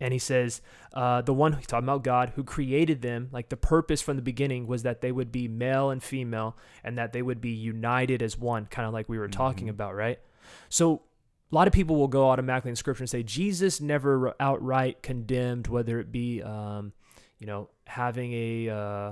[0.00, 0.60] And he says,
[0.92, 4.22] uh, the one, he's talking about God, who created them, like the purpose from the
[4.22, 8.22] beginning was that they would be male and female and that they would be united
[8.22, 9.70] as one, kind of like we were talking Mhm.
[9.70, 10.20] about, right?
[10.68, 11.02] So
[11.50, 15.66] a lot of people will go automatically in scripture and say Jesus never outright condemned,
[15.66, 16.92] whether it be, um,
[17.38, 19.08] you know, having a, uh,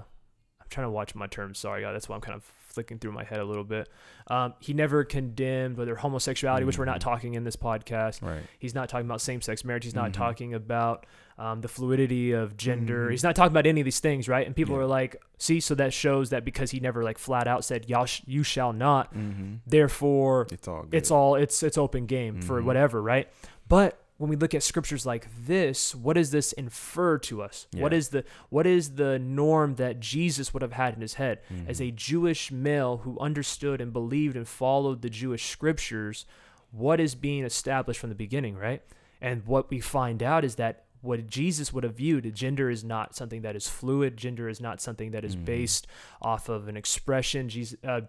[0.61, 1.59] I'm trying to watch my terms.
[1.59, 2.45] Sorry, God, that's why I'm kind of
[2.77, 3.89] flicking through my head a little bit.
[4.27, 7.05] Um, he never condemned whether homosexuality, which we're not Mhm.
[7.05, 8.21] talking in this podcast.
[8.23, 8.43] Right.
[8.59, 9.85] He's not talking about same-sex marriage.
[9.85, 10.15] He's not Mhm.
[10.15, 11.07] talking about
[11.39, 13.09] um, the fluidity of gender.
[13.09, 13.11] Mhm.
[13.11, 14.47] He's not talking about any of these things, right?
[14.47, 14.81] And people Yeah.
[14.81, 18.07] are like, "See, so that shows that because he never like flat out said, "Y'all,
[18.07, 19.57] sh- you shall not," Mm-hmm.
[19.67, 20.95] therefore It's all good.
[20.95, 22.65] it's all it's it's open game for Mhm.
[22.65, 23.29] whatever, right?
[23.69, 27.67] But when we look at scriptures like this, what does this infer to us?
[27.73, 27.99] What Yeah.
[27.99, 31.81] is the what is the norm that Jesus would have had in his head as
[31.81, 31.89] Mhm.
[31.89, 36.25] a Jewish male who understood and believed and followed the Jewish scriptures?
[36.71, 38.83] What is being established from the beginning, right?
[39.21, 43.15] And what we find out is that what Jesus would have viewed, gender is not
[43.15, 44.17] something that is fluid.
[44.17, 45.45] Gender is not something that is Mhm.
[45.45, 45.87] based
[46.21, 47.49] off of an expression.
[47.49, 48.01] Jesus, uh,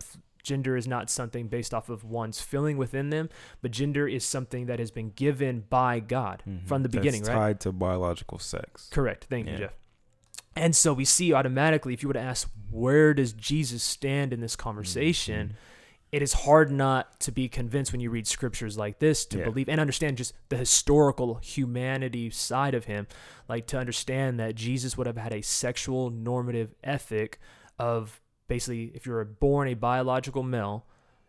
[0.44, 3.30] gender is not something based off of one's feeling within them,
[3.62, 6.66] but gender is something that has been given by God Mhm.
[6.68, 7.34] from the That's beginning, right?
[7.34, 8.90] Tied to biological sex.
[8.92, 9.26] Correct.
[9.30, 9.74] Thank you, Jeff.
[10.56, 14.40] And so we see automatically, if you were to ask, where does Jesus stand in
[14.42, 14.64] this Mm-hmm.
[14.64, 15.58] conversation?
[16.10, 19.44] It is hard not to be convinced when you read scriptures like this to Yeah.
[19.44, 23.08] believe and understand just the historical humanity side of him,
[23.50, 27.40] like to understand that Jesus would have had a sexual normative ethic
[27.78, 30.86] of basically if you're born a biological male,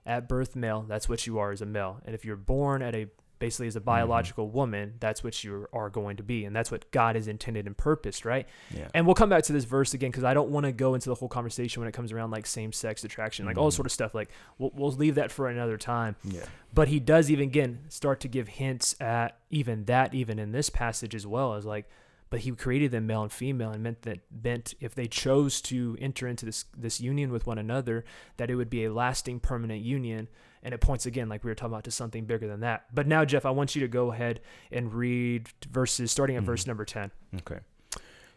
[0.06, 2.00] at birth male, that's what you are as a male.
[2.06, 5.88] And if you're born at a basically as a biological woman, that's what you are
[5.90, 6.44] going to be.
[6.44, 8.48] And that's what God has intended and purposed, right?
[8.74, 8.88] Yeah.
[8.94, 11.08] And we'll come back to this verse again because I don't want to go into
[11.08, 13.68] the whole conversation when it comes around like same sex attraction, like all Mhm.
[13.68, 14.12] this sort of stuff.
[14.12, 16.16] Like we'll, we'll leave that for another time.
[16.24, 16.46] yeah.
[16.74, 20.68] But he does even again start to give hints at even that, even in this
[20.68, 21.88] passage as well as like,
[22.30, 25.96] but he created them male and female and meant that meant if they chose to
[26.00, 28.04] enter into this this union with one another,
[28.36, 30.28] that it would be a lasting, permanent union.
[30.62, 32.86] And it points again, like we were talking about, to something bigger than that.
[32.92, 34.40] But now, Jeff, I want you to go ahead
[34.72, 36.68] and read verses starting at verse Mhm.
[36.68, 37.12] number ten.
[37.36, 37.60] Okay.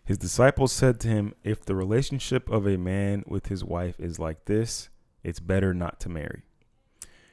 [0.06, 4.20] His disciples said to him, If the relationship of a man with his wife is
[4.20, 4.90] like this,
[5.24, 6.44] it's better not to marry.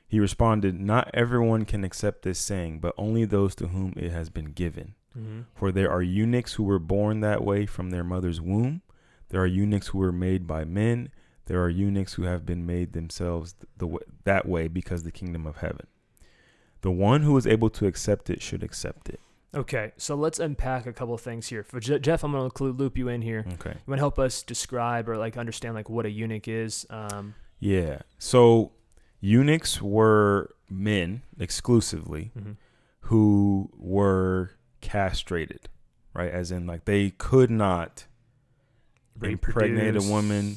[0.07, 4.31] He responded, Not everyone can accept this saying, but only those to whom it has
[4.31, 4.95] been given.
[5.17, 5.41] Mm-hmm.
[5.55, 8.83] For there are eunuchs who were born that way from their mother's womb.
[9.31, 11.11] There are eunuchs who were made by men.
[11.47, 15.47] There are eunuchs who have been made themselves the w- that way because the kingdom
[15.47, 15.87] of heaven.
[16.83, 19.21] The one who is able to accept it should accept it.
[19.55, 21.63] Okay, so let's unpack a couple of things here.
[21.65, 23.45] For Je- Jeff, I'm going to loop you in here.
[23.55, 23.71] Okay.
[23.71, 26.87] You want to help us describe or like understand like what a eunuch is?
[26.91, 28.03] Um, Yeah.
[28.19, 28.73] So
[29.21, 32.57] eunuchs were men exclusively Mhm.
[33.01, 35.69] who were castrated,
[36.15, 36.31] right?
[36.31, 38.07] As in, like they could not
[39.23, 40.57] impregnate a woman,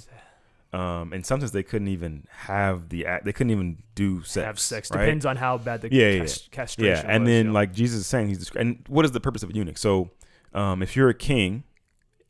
[0.74, 3.26] um, and sometimes they couldn't even have the act.
[3.26, 4.46] They couldn't even do sex.
[4.46, 4.92] have sex.
[4.92, 5.02] right?
[5.06, 7.52] Depends on how bad the Yeah, yeah, cas- castration Yeah, and was, then yeah.
[7.52, 9.78] like Jesus is saying, he's descri- and what is the purpose of a eunuch?
[9.78, 10.12] So,
[10.54, 11.64] um, if you're a king,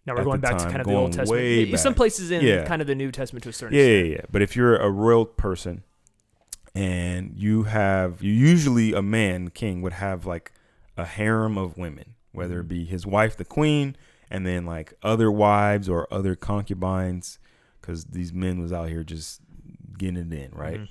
[0.06, 1.70] now we're going back to kind of the Old Testament.
[1.70, 2.66] Yeah, Some places in Yeah.
[2.66, 4.08] kind of the New Testament to a certain yeah, extent.
[4.08, 4.22] yeah, yeah.
[4.32, 5.84] But if you're a royal person,
[6.74, 10.52] and you have, you usually a man king would have like
[10.98, 12.62] a harem of women, whether Mm-hmm.
[12.62, 13.96] it be his wife, the queen,
[14.30, 17.40] and then like other wives or other concubines,
[17.80, 19.42] because these men was out here just
[19.98, 20.80] getting it in, right?
[20.82, 20.88] Mhm.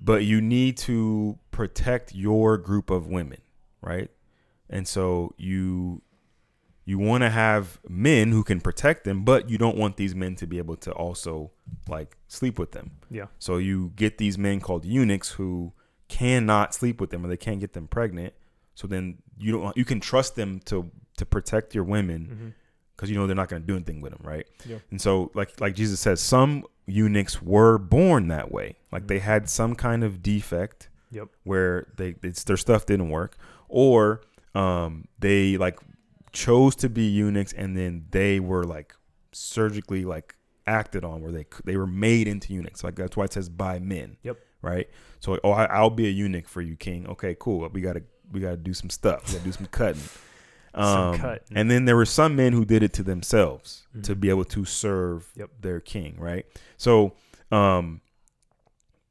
[0.00, 3.38] but you need to protect your group of women,
[3.80, 4.10] right?
[4.68, 6.02] And so you
[6.86, 10.36] you want to have men who can protect them, but you don't want these men
[10.36, 11.50] to be able to also
[11.88, 12.90] like sleep with them.
[13.10, 13.26] Yeah.
[13.38, 15.72] So you get these men called eunuchs who
[16.08, 18.34] cannot sleep with them or they can't get them pregnant.
[18.74, 22.54] So then you don't you can trust them to to protect your women
[22.96, 24.46] because you know they're not going to do anything with them, right?
[24.66, 24.78] Yeah.
[24.90, 29.48] And so, like like Jesus says, some eunuchs were born that way, like they had
[29.48, 31.28] some kind of defect, Yep.
[31.44, 33.36] where they it's, their stuff didn't work,
[33.68, 34.22] or
[34.54, 35.78] um, they like
[36.32, 38.94] chose to be eunuchs and then they were like
[39.32, 40.34] surgically like
[40.66, 42.82] acted on, where they they were made into eunuchs.
[42.84, 44.16] Like that's why it says by men.
[44.22, 44.38] Yep.
[44.62, 44.88] Right.
[45.20, 47.06] So oh, I, I'll be a eunuch for you, king.
[47.06, 47.68] Okay, cool.
[47.72, 49.26] We gotta we gotta do some stuff.
[49.28, 50.02] We gotta do some cutting.
[50.74, 50.82] Some
[51.14, 51.56] Um, cutting.
[51.56, 54.20] And then there were some men who did it to themselves to Mhm.
[54.20, 55.50] be able to serve Yep.
[55.60, 56.46] their king, right?
[56.78, 57.12] So
[57.52, 58.00] um,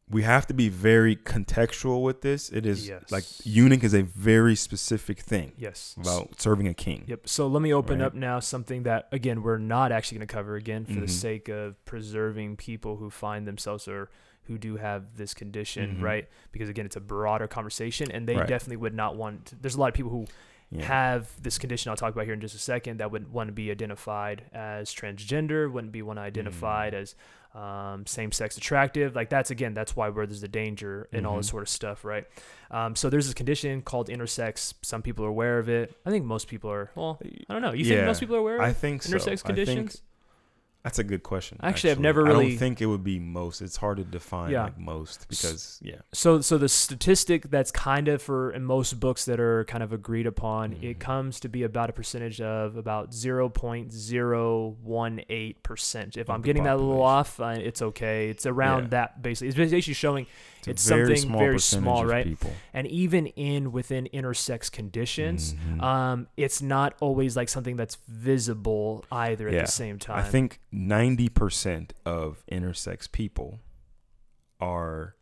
[0.09, 2.49] we have to be very contextual with this.
[2.49, 3.09] It is Yes.
[3.09, 5.95] like eunuch is a very specific thing Yes.
[5.97, 7.05] about serving a king.
[7.07, 7.29] Yep.
[7.29, 8.07] So let me open Right.
[8.07, 11.09] up now something that again we're not actually going to cover again for the Mhm.
[11.09, 14.09] sake of preserving people who find themselves or
[14.47, 16.01] who do have this condition, Mhm.
[16.01, 16.29] right?
[16.51, 18.47] Because again, it's a broader conversation, and they Right.
[18.47, 19.53] definitely would not want.
[19.61, 20.25] There's a lot of people who
[20.71, 20.85] Yeah.
[20.85, 23.53] have this condition I'll talk about here in just a second that would want to
[23.53, 26.97] be identified as transgender, wouldn't be one identified Mm.
[26.97, 27.15] as
[27.55, 29.15] um, same-sex attractive.
[29.15, 31.51] Like that's again, that's why where there's the danger and all this Mhm.
[31.51, 32.25] sort of stuff, right?
[32.71, 34.73] Um, so there's this condition called intersex.
[34.81, 35.95] Some people are aware of it.
[36.03, 36.89] I think most people are.
[36.95, 37.71] Well, I don't know.
[37.73, 39.15] You think most people are aware of I think so.
[39.15, 40.01] intersex think conditions?
[40.83, 41.57] That's a good question.
[41.63, 42.45] Actually, I've never really.
[42.45, 43.61] I don't think it would be most.
[43.61, 44.63] It's hard to define Yeah.
[44.65, 46.01] like most because yeah.
[46.13, 49.93] So, so the statistic that's kind of for in most books that are kind of
[49.93, 50.99] agreed upon, it Mhm.
[50.99, 56.17] comes to be about a percentage of about zero point zero one eight percent.
[56.17, 58.29] If Of I'm getting that a little off, uh, it's okay.
[58.29, 58.89] It's around Yeah.
[58.89, 59.47] that basically.
[59.47, 60.25] It's basically showing,
[60.65, 62.25] a It's very something small very small, right?
[62.25, 62.51] People.
[62.73, 65.81] and even in within intersex conditions, Mhm.
[65.81, 69.61] um, it's not always like something that's visible either at Yeah.
[69.61, 70.17] the same time.
[70.19, 73.59] I think ninety percent of intersex people
[74.59, 75.15] are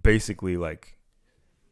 [0.00, 0.98] basically like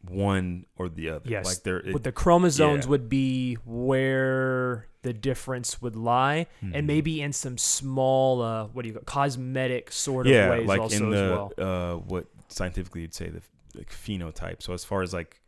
[0.09, 1.29] one or the other.
[1.29, 1.45] Yes.
[1.45, 2.91] like they're With the chromosomes yeah.
[2.91, 6.73] would be where the difference would lie, Mhm.
[6.75, 10.67] and maybe in some small, uh, what do you call cosmetic sort of yeah, ways
[10.69, 11.93] like also in as the well.
[11.95, 13.43] uh, what scientifically you'd say the
[13.75, 14.62] like phenotype.
[14.62, 15.41] So as far as like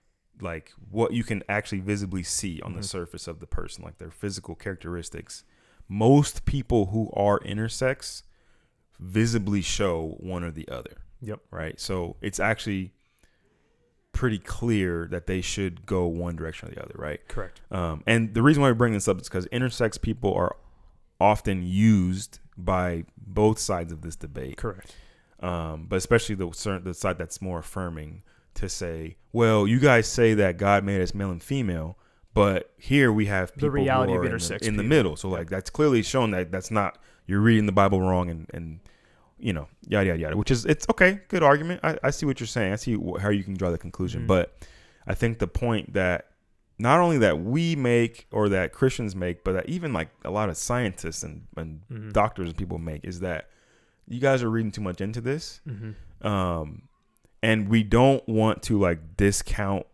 [0.43, 2.85] like what you can actually visibly see on the Mhm.
[2.85, 5.45] surface of the person, like their physical characteristics,
[5.91, 8.23] most people who are intersex
[9.01, 10.99] visibly show one or the other.
[11.21, 11.41] Yep.
[11.51, 11.79] Right.
[11.81, 12.93] So it's actually
[14.13, 16.95] pretty clear that they should go one direction or the other.
[16.97, 17.27] Right.
[17.29, 17.61] Correct.
[17.73, 20.57] Um, and the reason why we bring this up is because intersex people are
[21.21, 24.95] often used by both sides of this debate Correct.
[25.41, 28.23] um, but especially the certain the side that's more affirming
[28.55, 31.97] to say, well, you guys say that God made us male and female,
[32.35, 35.17] but here we have people The reality of are in the- intersex in the, middle.
[35.17, 38.81] So like that's clearly shown that that's not you're reading the Bible wrong and and
[39.39, 40.37] you know yada yada yada.
[40.37, 41.81] Which is it's okay, good argument.
[41.83, 42.73] I, I see what you're saying.
[42.73, 44.27] I see wh- how you can draw the conclusion, Mhm.
[44.27, 44.57] but
[45.07, 46.27] I think the point that
[46.79, 50.49] not only that we make or that Christians make, but that even like a lot
[50.49, 52.13] of scientists and, and Mhm.
[52.13, 53.49] doctors and people make is that
[54.09, 56.27] you guys are reading too much into this Mm-hmm.
[56.27, 56.83] um
[57.43, 59.87] and we don't want to like discount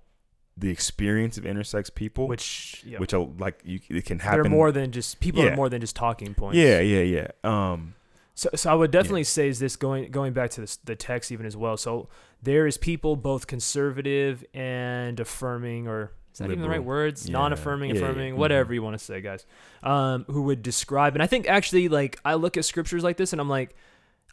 [0.58, 4.42] the experience of intersex people which Which, which are like you it can happen.
[4.42, 5.50] they're more than just people Yeah.
[5.52, 6.56] are more than just talking points.
[6.56, 7.94] yeah yeah yeah um
[8.34, 11.30] So, so I would definitely say is this going going back to this, the text
[11.32, 11.76] even as well.
[11.78, 12.08] So
[12.42, 17.26] there is people both conservative and affirming, or is that even the right words?
[17.26, 17.32] Yeah.
[17.32, 18.02] Non-affirming, Yeah, yeah.
[18.08, 19.46] affirming, whatever you want to say, guys.
[19.82, 21.14] Um, who would describe?
[21.16, 23.74] And I think actually, like I look at scriptures like this, and I'm like,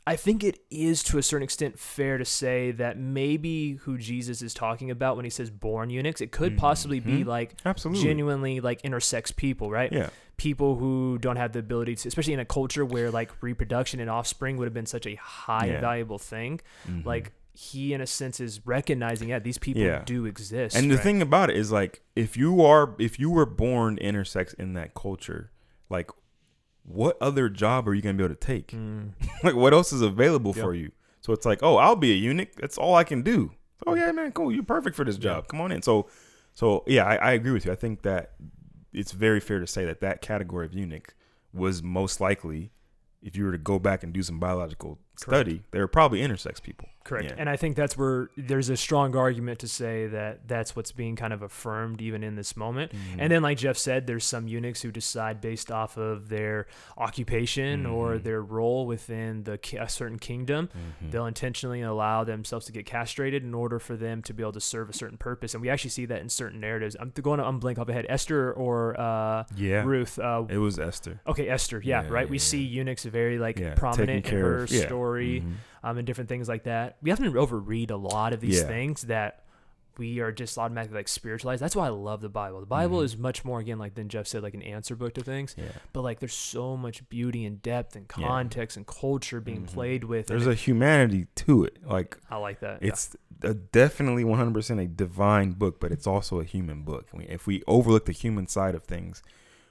[0.05, 4.41] I think it is to a certain extent fair to say that maybe who Jesus
[4.41, 7.25] is talking about when he says born eunuchs, it could possibly be Mhm.
[7.27, 9.91] like absolutely genuinely like intersex people, right?
[9.91, 13.99] yeah people who don't have the ability to, especially in a culture where like reproduction
[13.99, 15.79] and offspring would have been such a high Yeah.
[15.79, 16.59] valuable thing.
[16.89, 17.05] Mhm.
[17.05, 20.01] Like, he in a sense is recognizing yeah these people Yeah.
[20.05, 20.75] do exist.
[20.75, 21.03] And the right?
[21.03, 24.95] thing about it is like if you are if you were born intersex in that
[24.95, 25.51] culture,
[25.87, 26.09] like
[26.83, 28.67] what other job are you gonna be able to take?
[28.71, 29.11] Mm,
[29.43, 30.63] like what else is available Yep.
[30.63, 30.91] for you?
[31.21, 32.53] So it's like, oh, I'll be a eunuch.
[32.55, 33.51] That's all I can do.
[33.87, 34.51] Oh yeah, man, cool.
[34.51, 35.47] You're perfect for this job.
[35.47, 35.81] Come on in.
[35.81, 36.07] So,
[36.53, 37.71] so yeah, I, I agree with you.
[37.71, 38.31] I think that
[38.91, 41.15] it's very fair to say that that category of eunuch
[41.53, 42.71] was most likely,
[43.21, 46.61] if you were to go back and do some biological study, they were probably intersex
[46.61, 46.87] people.
[47.03, 47.31] correct.
[47.31, 47.35] Yeah.
[47.37, 51.17] And I think that's where there's a strong argument to say that that's what's being
[51.17, 52.93] kind of affirmed even in this moment.
[52.93, 53.19] Mm-hmm.
[53.19, 56.65] And then, like Jeff said, there's some eunuchs who decide based off of their
[56.97, 58.23] occupation or Mhm.
[58.23, 60.69] their role within the a certain kingdom,
[61.03, 61.11] Mhm.
[61.11, 64.61] they'll intentionally allow themselves to get castrated in order for them to be able to
[64.61, 65.53] serve a certain purpose.
[65.53, 66.95] And we actually see that in certain narratives.
[66.99, 68.05] I'm going to unblink off ahead.
[68.09, 70.17] Esther or uh, yeah, Ruth.
[70.19, 71.19] Uh, it was Esther.
[71.27, 71.81] okay, Esther.
[71.83, 72.25] Yeah, Yeah, right.
[72.27, 74.81] yeah, we see eunuchs very like prominent in her yeah.
[75.03, 75.53] Story Mhm.
[75.83, 76.97] um, and different things like that.
[77.01, 78.67] We have to overread a lot of these Yeah.
[78.67, 79.39] things that
[79.99, 81.61] we are just automatically like spiritualized.
[81.61, 82.59] That's why I love the Bible.
[82.61, 83.05] The Bible Mhm.
[83.05, 85.53] is much more again like than Jeff said, like an answer book to things.
[85.55, 85.65] Yeah.
[85.91, 88.25] But like there's so much beauty and depth and Yeah.
[88.27, 89.73] context and culture being Mhm.
[89.73, 90.27] played with.
[90.27, 91.77] There's a humanity to it.
[91.85, 92.81] Like I like that.
[92.81, 92.87] yeah.
[92.89, 97.09] it's a, definitely 100% a divine book, but it's also a human book.
[97.13, 99.21] I mean, if we overlook the human side of things,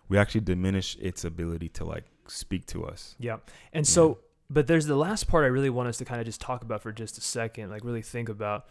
[0.09, 3.17] we actually diminish its ability to like speak to us.
[3.19, 3.39] Yeah.
[3.73, 4.19] And so,
[4.53, 6.83] but there's the last part I really want us to kind of just talk about
[6.83, 8.67] for just a second, like really think about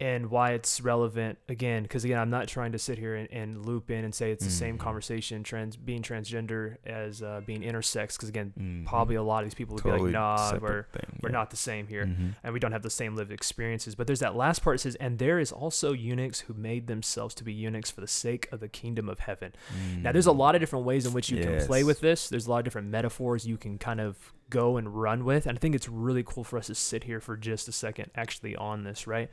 [0.00, 1.84] and why it's relevant again.
[1.84, 4.44] Because again, I'm not trying to sit here and, and loop in and say it's
[4.44, 4.80] the same Mhm.
[4.80, 8.16] conversation, trans being transgender as uh, being intersex.
[8.16, 8.86] Because again, Mhm.
[8.86, 11.20] probably a lot of these people would totally be like, nah, we're, thing.
[11.22, 11.32] we're yeah.
[11.32, 12.06] not the same here.
[12.06, 12.34] Mhm.
[12.42, 13.94] And we don't have the same lived experiences.
[13.94, 17.32] But there's that last part that says, and there is also eunuchs who made themselves
[17.36, 19.52] to be eunuchs for the sake of the kingdom of heaven.
[20.02, 20.38] Now, there's a Mm.
[20.38, 22.28] lot of different ways in which you can play with this.
[22.28, 25.46] There's a lot of different metaphors you can kind of go and run with.
[25.46, 28.10] And I think it's really cool for us to sit here for just a second
[28.14, 29.28] actually on this, right?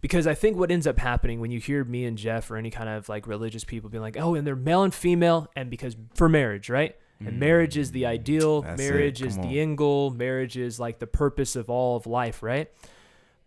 [0.00, 2.70] Because I think what ends up happening when you hear me and Jeff or any
[2.70, 5.96] kind of like religious people being like, oh, and they're male and female, and because
[6.14, 6.96] for marriage, right?
[7.20, 7.38] And mm.
[7.38, 11.06] marriage is the ideal, That's marriage is Come the end goal, marriage is like the
[11.06, 12.70] purpose of all of life, right?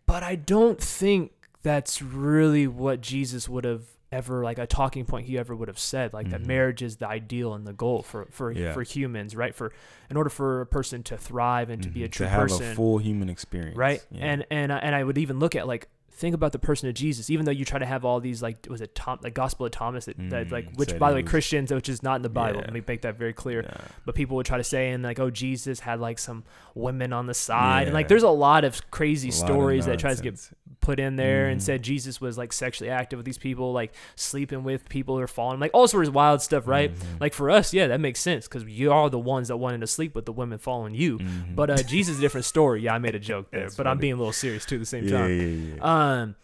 [0.05, 1.31] But I don't think
[1.63, 3.83] that's really what Jesus would have
[4.15, 6.47] ever like a talking point he ever would have said like that Mhm.
[6.47, 8.73] marriage is the ideal and the goal for for Yeah.
[8.73, 9.71] for humans right for
[10.09, 12.11] in order for a person to thrive and to be a Mhm.
[12.11, 14.25] true to have person a full human experience, right Yeah.
[14.25, 17.29] and and and I would even look at like think about the person of Jesus
[17.29, 19.73] even though you try to have all these like was it Tom like Gospel of
[19.73, 22.21] Thomas that, that like Mm, which said by the way Christians which is not in
[22.21, 22.67] the Bible Yeah.
[22.67, 23.69] let me make that very clear
[24.05, 27.25] but people would try to say and like oh Jesus had like some women on
[27.25, 30.39] the side and like there's a lot of crazy A stories that tries to get.
[30.81, 31.63] Put in there and Mhm.
[31.63, 35.59] said Jesus was like sexually active with these people, like sleeping with people or falling,
[35.59, 36.93] like all sorts of wild stuff, right?
[36.93, 37.19] Mhm.
[37.19, 39.87] Like for us, yeah, that makes sense because you are the ones that wanted to
[39.87, 41.17] sleep with the women following you.
[41.19, 41.55] Mhm.
[41.55, 42.81] But uh, Jesus is a different story.
[42.81, 44.85] Yeah, I made a joke there, but I'm being a little serious too at the
[44.85, 45.31] same yeah, time.
[45.39, 46.21] yeah, yeah.
[46.21, 46.35] Um,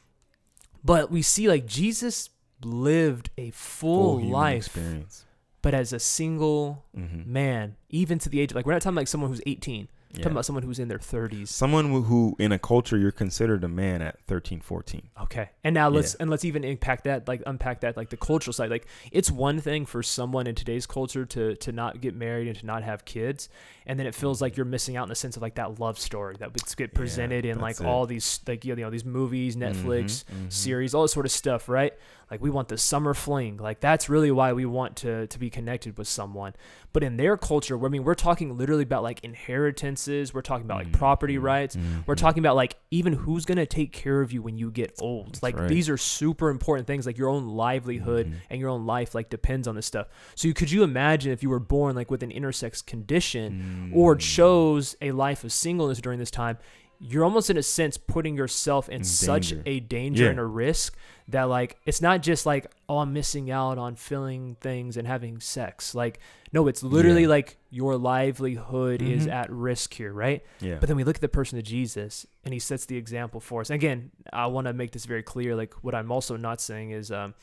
[0.83, 2.29] but we see like Jesus
[2.63, 5.25] lived a full, human life, experience.
[5.61, 7.25] but as a single Mhm.
[7.25, 10.00] man, even to the age of like we're not talking like someone who's 18, we're
[10.13, 10.23] Yeah.
[10.23, 11.47] talking about someone who's in their 30s.
[11.47, 15.09] Someone who, who, in a culture, you're considered a man at 13, 14.
[15.23, 15.49] Okay.
[15.63, 16.17] And now let's Yeah.
[16.23, 18.69] and let's even impact that like unpack that like the cultural side.
[18.69, 22.57] Like it's one thing for someone in today's culture to to not get married and
[22.59, 23.49] to not have kids,
[23.85, 25.97] and then it feels like you're missing out in the sense of like that love
[25.99, 27.85] story that would get presented in like it.
[27.85, 30.51] all these like you know these movies, Netflix Mhm, mhm.
[30.53, 31.93] series, all this sort of stuff, right?
[32.31, 33.57] Like we want the summer fling.
[33.57, 36.53] Like that's really why we want to to be connected with someone.
[36.93, 40.33] But in their culture, I mean, we're talking literally about like inheritances.
[40.33, 41.77] We're talking about like property Mhm, rights.
[42.05, 42.17] We're mhm.
[42.17, 45.27] talking about like even who's gonna take care of you when you get old.
[45.27, 45.67] That's like right.
[45.69, 47.05] these are super important things.
[47.05, 48.33] Like your own livelihood Mhm.
[48.49, 50.07] and your own life like depends on this stuff.
[50.35, 54.15] So you, could you imagine if you were born like with an intersex condition or
[54.15, 54.19] Mm.
[54.19, 56.57] chose a life of singleness during this time?
[57.03, 59.63] You're almost in a sense putting yourself in In such danger.
[59.65, 60.29] a danger Yeah.
[60.29, 60.95] and a risk
[61.29, 65.39] that like it's not just like oh I'm missing out on feeling things and having
[65.39, 65.95] sex.
[65.95, 66.19] Like
[66.53, 67.29] no, it's literally Yeah.
[67.29, 69.31] like your livelihood is Mhm.
[69.31, 70.43] at risk here, right?
[70.59, 70.75] Yeah.
[70.79, 73.61] But then we look at the person of Jesus and he sets the example for
[73.61, 73.69] us.
[73.69, 75.55] And again, I want to make this very clear.
[75.55, 77.33] Like what I'm also not saying is um,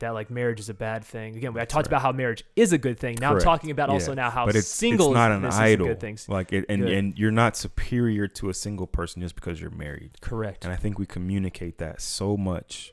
[0.00, 1.36] that like marriage is a bad thing.
[1.36, 1.86] Again, I talked right.
[1.88, 3.18] about how marriage is a good thing.
[3.20, 3.46] Now Correct.
[3.46, 4.22] I'm talking about also Yeah.
[4.22, 5.88] now how but it's, single it's not an is idol.
[5.88, 6.18] good thing.
[6.28, 6.92] Like it, and Good.
[6.92, 10.20] and you're not superior to a single person just because you're married.
[10.20, 10.64] Correct.
[10.64, 12.92] And I think we communicate that so much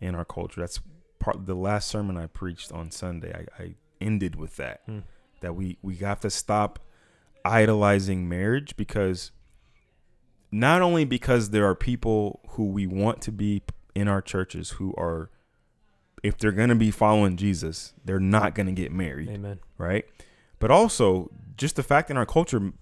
[0.00, 0.60] in our culture.
[0.60, 0.80] That's
[1.18, 3.46] part the last sermon I preached on Sunday.
[3.58, 4.80] I, I ended with that.
[4.86, 5.00] Hmm.
[5.40, 6.80] That we we have to stop
[7.44, 9.30] idolizing marriage because
[10.52, 13.62] not only because there are people who we want to be
[13.94, 15.30] in our churches who are
[16.22, 19.58] if they're going to be following Jesus, they're not going to get married Amen.
[19.78, 20.04] right?
[20.58, 22.72] But also, just the fact in our culture,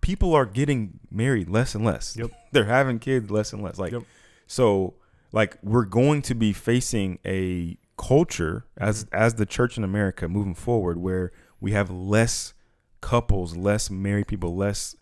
[0.00, 2.16] people are getting married less and less.
[2.16, 2.30] Yep.
[2.52, 3.78] They're having kids less and less.
[3.78, 4.02] Like, Yep.
[4.46, 4.94] So
[5.32, 9.14] like we're going to be facing a culture as Mm-hmm.
[9.14, 11.30] as the church in America moving forward where
[11.60, 12.54] we have less
[13.00, 14.96] couples, less married people, less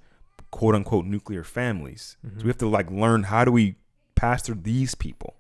[0.50, 2.16] quote unquote nuclear families.
[2.26, 2.38] Mhm.
[2.38, 3.76] So we have to like learn how do we
[4.14, 5.36] pastor these people.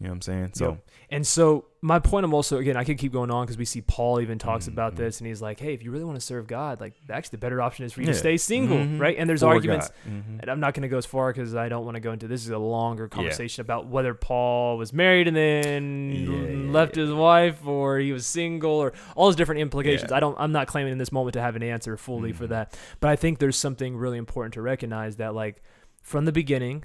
[0.00, 0.50] You know what I'm saying?
[0.54, 0.88] So Yep.
[1.10, 3.80] And so my point, I'm also again, I could keep going on because we see
[3.82, 4.96] Paul even talks about Mhm.
[4.96, 7.38] this, and he's like, "Hey, if you really want to serve God, like actually the
[7.38, 9.00] better option is for you to stay single, Mhm.
[9.00, 9.90] right?" And there's for arguments.
[10.08, 10.40] Mhm.
[10.40, 12.26] and I'm not going to go as far because I don't want to go into
[12.26, 12.42] this.
[12.44, 17.64] Is a longer conversation about whether Paul was married and then Yeah, left his wife,
[17.64, 20.10] or he was single, or all those different implications.
[20.10, 20.16] Yeah.
[20.16, 20.34] I don't.
[20.40, 22.48] I'm not claiming in this moment to have an answer fully for Mhm.
[22.48, 25.62] that, but I think there's something really important to recognize that, like
[26.02, 26.82] from the beginning,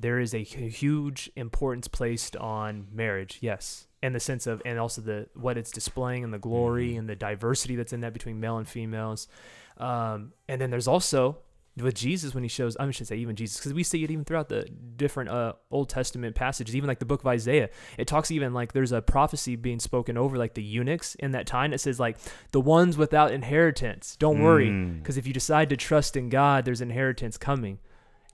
[0.00, 3.38] there is a huge importance placed on marriage.
[3.42, 3.86] Yes.
[4.02, 7.00] In the sense of, and also the what it's displaying and the glory Mhm.
[7.00, 9.28] and the diversity that's in that between male and females.
[9.76, 11.38] Um, and then there's also
[11.76, 14.24] with Jesus when he shows, I should say even Jesus, because we see it even
[14.24, 14.62] throughout the
[14.96, 17.70] different uh, Old Testament passages, even like the book of Isaiah.
[17.96, 21.46] It talks even like there's a prophecy being spoken over like the eunuchs in that
[21.46, 21.72] time.
[21.72, 22.18] It says like
[22.52, 24.98] the ones without inheritance, don't worry, Mm.
[24.98, 27.78] because if you decide to trust in God, there's inheritance coming.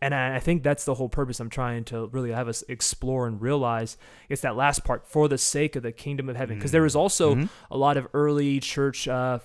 [0.03, 3.27] And I I think that's the whole purpose I'm trying to really have us explore
[3.27, 3.97] and realize.
[4.29, 6.57] It's that last part for the sake of the kingdom of heaven.
[6.59, 7.49] Because there was also Mhm.
[7.71, 9.09] a lot of early church.
[9.09, 9.39] Uh,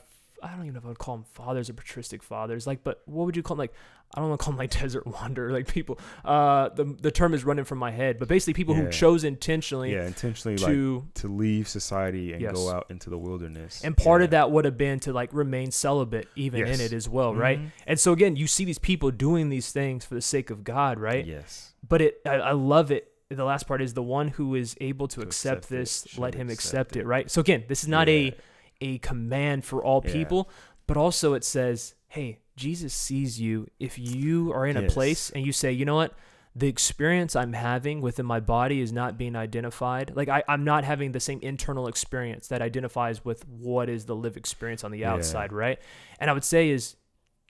[0.44, 2.66] I don't even know if I would call them fathers or patristic fathers.
[2.66, 3.62] Like, but what would you call them?
[3.64, 3.74] Like,
[4.14, 5.52] I don't want to call them like desert wanderer.
[5.52, 5.98] Like people.
[6.26, 8.20] Uh, the the term is running from my head.
[8.20, 8.84] But basically, people Yeah.
[8.84, 11.08] who chose intentionally yeah, intentionally like to.
[11.16, 12.54] to leave society and Yes.
[12.54, 13.82] go out into the wilderness.
[13.84, 14.26] and part Yeah.
[14.26, 16.80] of that would have been to like remain celibate even Yes.
[16.80, 17.60] in it as well, right?
[17.60, 17.72] Mhm.
[17.88, 21.00] And so again, you see these people doing these things for the sake of God,
[21.00, 21.26] right?
[21.26, 21.74] Yes.
[21.88, 23.08] But it, I, I love it.
[23.30, 26.34] The last part is the one who is able to, To accept, accept this, let
[26.36, 27.06] him accept accept it, it.
[27.06, 27.32] right?
[27.32, 28.14] So again, this is not Yeah.
[28.14, 28.36] a
[28.84, 30.50] a command for all people,
[30.88, 33.68] but also it says, hey, Jesus sees you.
[33.80, 36.14] If you are in a place and you say, you know what,
[36.56, 40.14] the experience I'm having within my body is not being identified.
[40.16, 44.16] Like I, I'm not having the same internal experience that identifies with what is the
[44.16, 45.14] live experience on the Yeah.
[45.14, 45.80] outside, right?
[46.20, 46.98] And I would say is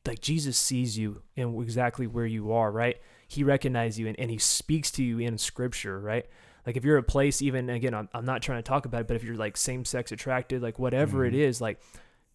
[0.06, 2.98] like Jesus sees you in exactly where you are, right?
[3.28, 6.28] He recognizes you and, and he speaks to you in scripture, right?
[6.68, 9.08] Like if you're a place, even again, I'm, I'm not trying to talk about it,
[9.08, 11.38] but if you're like same sex attracted, like whatever it Mhm.
[11.40, 11.80] is, like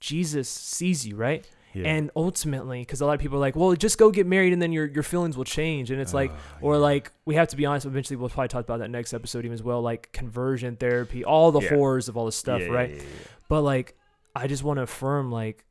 [0.00, 1.48] Jesus sees you, right?
[1.76, 1.88] Yeah.
[1.88, 4.62] And ultimately, because a lot of people are like, well, just go get married and
[4.62, 5.90] then your, your feelings will change.
[5.90, 6.78] And it's like, Ah, or yeah.
[6.80, 9.52] like, we have to be honest, eventually we'll probably talk about that next episode even
[9.52, 11.68] as well, like conversion therapy, all the Yeah.
[11.74, 13.02] horrors of all this stuff, right?
[13.48, 13.94] But like,
[14.34, 15.64] I just want to affirm like,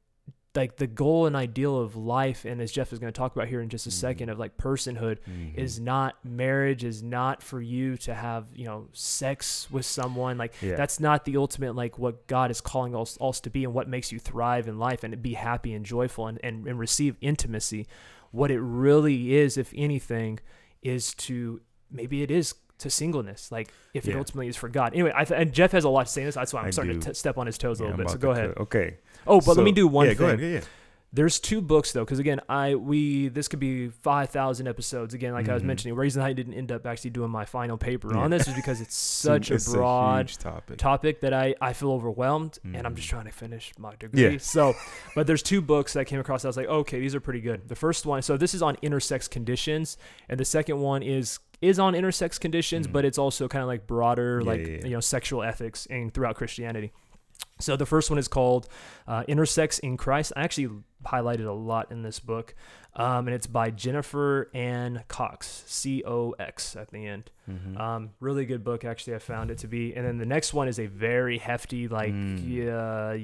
[0.55, 3.47] like the goal and ideal of life, and as Jeff is going to talk about
[3.47, 4.31] here in just a second, Mhm.
[4.33, 5.17] of like personhood.
[5.29, 5.55] Mhm.
[5.57, 10.53] is not marriage is not for you to have you know sex with someone like
[10.61, 10.75] Yeah.
[10.75, 13.87] that's not the ultimate like what god is calling us, us to be and what
[13.87, 17.85] makes you thrive in life and be happy and joyful and, and, and receive intimacy
[18.31, 20.39] what it really is if anything
[20.81, 25.11] is to maybe it is to singleness like if it ultimately is for god anyway
[25.15, 26.69] I th- and jeff has a lot to say on this that's why i'm I
[26.71, 26.99] starting do.
[27.01, 28.97] to t- step on his toes a little I'm bit so go ahead Okay.
[29.27, 30.39] oh but let me do one yeah, thing Go ahead.
[30.41, 30.61] Yeah, yeah.
[31.13, 35.13] there's two books though, because again, I we this could be five thousand episodes.
[35.13, 35.67] Again, like I was Mhm.
[35.67, 38.19] mentioning, the reason I didn't end up actually doing my final paper Yeah.
[38.19, 38.95] on this is because it's
[39.27, 40.77] such it's a broad huge topic.
[40.77, 43.11] topic that I I feel overwhelmed, and I'm just Mhm.
[43.11, 44.31] trying to finish my degree.
[44.33, 44.37] Yeah.
[44.39, 44.73] So,
[45.15, 46.43] but there's two books that I came across.
[46.43, 47.69] I was like, okay, these are pretty good.
[47.69, 49.97] The first one, so this is on intersex conditions,
[50.27, 52.91] and the second one is is on intersex conditions, Mhm.
[52.93, 54.83] but it's also kind of like broader, Yeah, like yeah, yeah.
[54.85, 56.91] you know, sexual ethics and throughout Christianity.
[57.59, 58.67] So the first one is called
[59.07, 60.33] uh, Intersex in Christ.
[60.35, 60.69] I actually
[61.05, 62.55] highlighted a lot in this book,
[62.95, 67.31] um, and it's by Jennifer Anne Cox, C O X at the end.
[67.49, 67.79] Mhm.
[67.79, 69.15] Um, really good book, actually.
[69.15, 69.93] I found it to be.
[69.93, 72.39] And then the next one is a very hefty, like Mm.
[72.47, 73.17] yeah,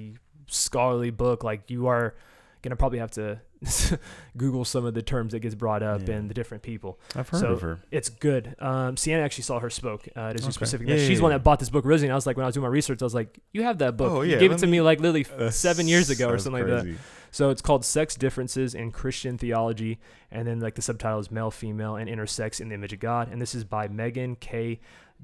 [0.47, 1.43] scholarly book.
[1.43, 2.13] Like you are
[2.61, 3.39] gonna probably have to
[4.38, 6.16] Google some of the terms that gets brought up Yeah.
[6.16, 6.99] and the different people.
[7.16, 7.80] I've heard so- of her.
[7.91, 8.55] It's good.
[8.59, 10.51] Um, Sienna actually saw her spoke uh, at a Okay.
[10.51, 10.88] specific.
[10.88, 12.07] Yeah, She's yeah, the one that bought this book originally.
[12.07, 13.78] And I was like, when I was doing my research, I was like, you have
[13.80, 14.12] that book.
[14.12, 16.38] Oh, You yeah, gave it to me me- like literally Uh, seven years ago or
[16.38, 16.95] something like that.
[17.32, 19.99] So it's called Sex Differences in Christian Theology,
[20.32, 23.30] and then like the subtitle is Male, Female, and Intersex in the Image of God,
[23.32, 24.80] and this is by Megan K.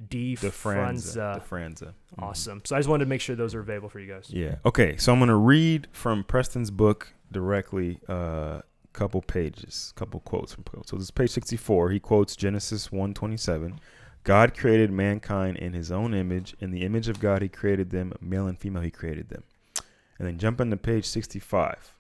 [0.09, 0.35] D.
[0.39, 1.41] DeFranza.
[1.41, 1.43] Franza.
[1.49, 1.83] DeFranza.
[1.87, 1.93] Mhm.
[2.23, 2.61] Awesome.
[2.65, 4.27] So I just wanted to make sure those are available for you guys.
[4.29, 4.57] Yeah.
[4.63, 4.95] Okay.
[4.97, 7.99] So I'm gonna read from Preston's book directly.
[8.07, 8.63] A
[8.93, 10.63] couple pages, couple quotes from.
[10.85, 11.91] So this is page 64.
[11.91, 13.79] He quotes Genesis 1:27.
[14.23, 16.55] God created mankind in His own image.
[16.59, 18.81] In the image of God, He created them, male and female.
[18.81, 19.43] He created them.
[20.19, 21.93] And then jump into page 65.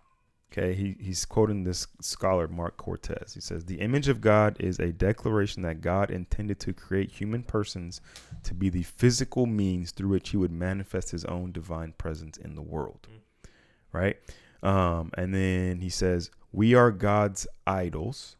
[0.51, 3.33] Okay, he, he's quoting this scholar, Marc Cortez.
[3.33, 7.43] He says, The image of God is a declaration that God intended to create human
[7.43, 7.99] persons
[8.43, 12.55] to be the physical means through which he would manifest his own divine presence in
[12.55, 13.07] the world.
[13.11, 13.49] Mm.
[13.91, 14.17] Right?
[14.63, 18.35] Um, and then he says, We are God's idols,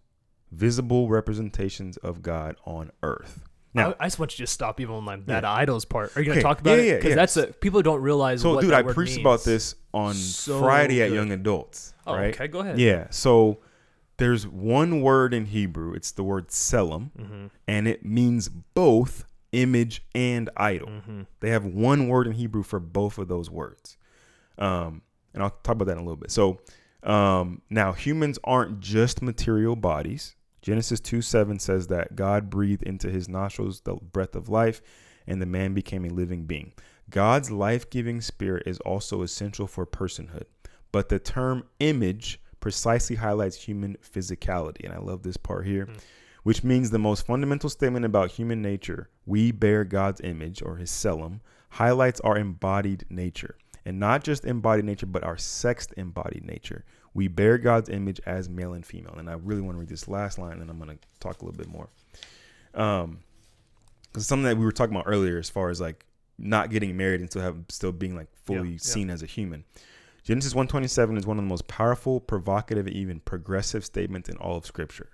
[0.51, 3.43] visible representations of God on earth.
[3.73, 5.51] Now, I, I just want you to stop even on like that Yeah.
[5.53, 6.15] idols part.
[6.17, 6.87] Are you gonna Okay, talk about yeah, it?
[6.87, 7.15] yeah, Because yeah.
[7.15, 8.41] that's a people don't realize.
[8.41, 9.21] so what dude, I preached means.
[9.21, 11.11] about this on So Friday at.
[11.11, 11.93] Young Adults.
[12.07, 12.33] Oh, right?
[12.33, 12.79] okay, go ahead.
[12.79, 13.07] Yeah.
[13.11, 13.59] So
[14.17, 15.93] there's one word in Hebrew.
[15.93, 17.45] It's the word selim, Mm-hmm.
[17.67, 20.87] and it means both image and idol.
[20.89, 21.21] Mm-hmm.
[21.41, 23.97] They have one word in Hebrew for both of those words.
[24.57, 25.03] Um,
[25.33, 26.31] and I'll talk about that in a little bit.
[26.31, 26.59] So
[27.03, 30.35] um, now humans aren't just material bodies.
[30.61, 34.81] Genesis 2 7 says that God breathed into his nostrils the breath of life,
[35.25, 36.73] and the man became a living being.
[37.09, 40.43] God's life giving spirit is also essential for personhood.
[40.91, 44.83] But the term image precisely highlights human physicality.
[44.83, 45.99] And I love this part here, Mm.
[46.43, 50.91] which means the most fundamental statement about human nature, we bear God's image or his
[50.91, 51.39] selim,
[51.71, 53.55] highlights our embodied nature.
[53.87, 56.83] And not just embodied nature, but our sexed embodied nature.
[57.13, 59.15] We bear God's image as male and female.
[59.17, 61.45] And I really want to read this last line, and I'm going to talk a
[61.45, 61.87] little bit more.
[62.73, 63.19] Um,
[64.11, 66.05] 'cause something that we were talking about earlier, as far as like
[66.37, 68.77] not getting married and still have still being like fully yeah.
[68.77, 69.63] seen as a human.
[70.21, 74.57] Genesis 127 is one of the most powerful, provocative, and even progressive statements in all
[74.57, 75.11] of Scripture.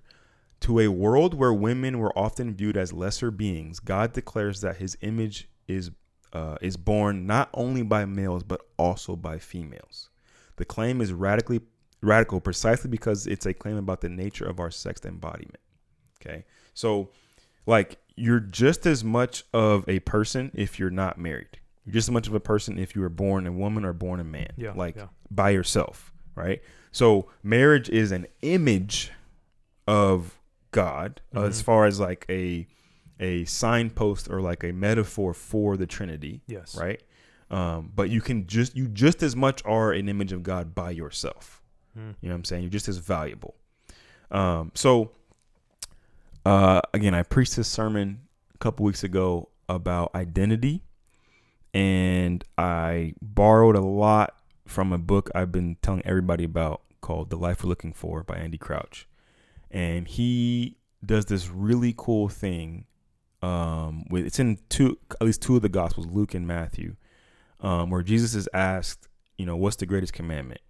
[0.62, 4.98] To a world where women were often viewed as lesser beings, God declares that His
[5.02, 5.92] image is
[6.34, 10.10] uh, is born not only by males but also by females.
[10.58, 11.62] The claim is radically
[12.02, 15.60] radical precisely because it's a claim about the nature of our sex embodiment.
[16.20, 17.10] Okay, so
[17.66, 21.60] like you're just as much of a person if you're not married.
[21.86, 24.20] You're just as much of a person if you were born a woman or born
[24.20, 24.54] a man.
[24.58, 25.08] Yeah, like yeah.
[25.30, 26.62] by yourself, right?
[26.92, 29.12] So marriage is an image
[29.88, 30.40] of
[30.72, 32.68] God uh, as far as like a
[33.24, 36.76] a signpost or like a metaphor for the Trinity, Yes.
[36.76, 37.02] right?
[37.50, 40.92] Um, but you can just you just as much are an image of God by
[40.92, 41.62] yourself.
[41.98, 42.16] Mm.
[42.22, 42.64] You know what I'm saying?
[42.64, 43.54] You're just as valuable.
[44.32, 45.12] Um, so
[46.46, 48.22] uh, again, I preached this sermon
[48.54, 50.82] a couple weeks ago about identity,
[51.74, 57.38] and I borrowed a lot from a book I've been telling everybody about called "The
[57.38, 59.08] Life We're Looking For" by Andy Crouch,
[59.72, 62.86] and he does this really cool thing.
[63.44, 66.96] Um, with it's in two, at least two of the Gospels, Luke and Matthew,
[67.60, 70.62] um, where Jesus is asked, you know, what's the greatest commandment?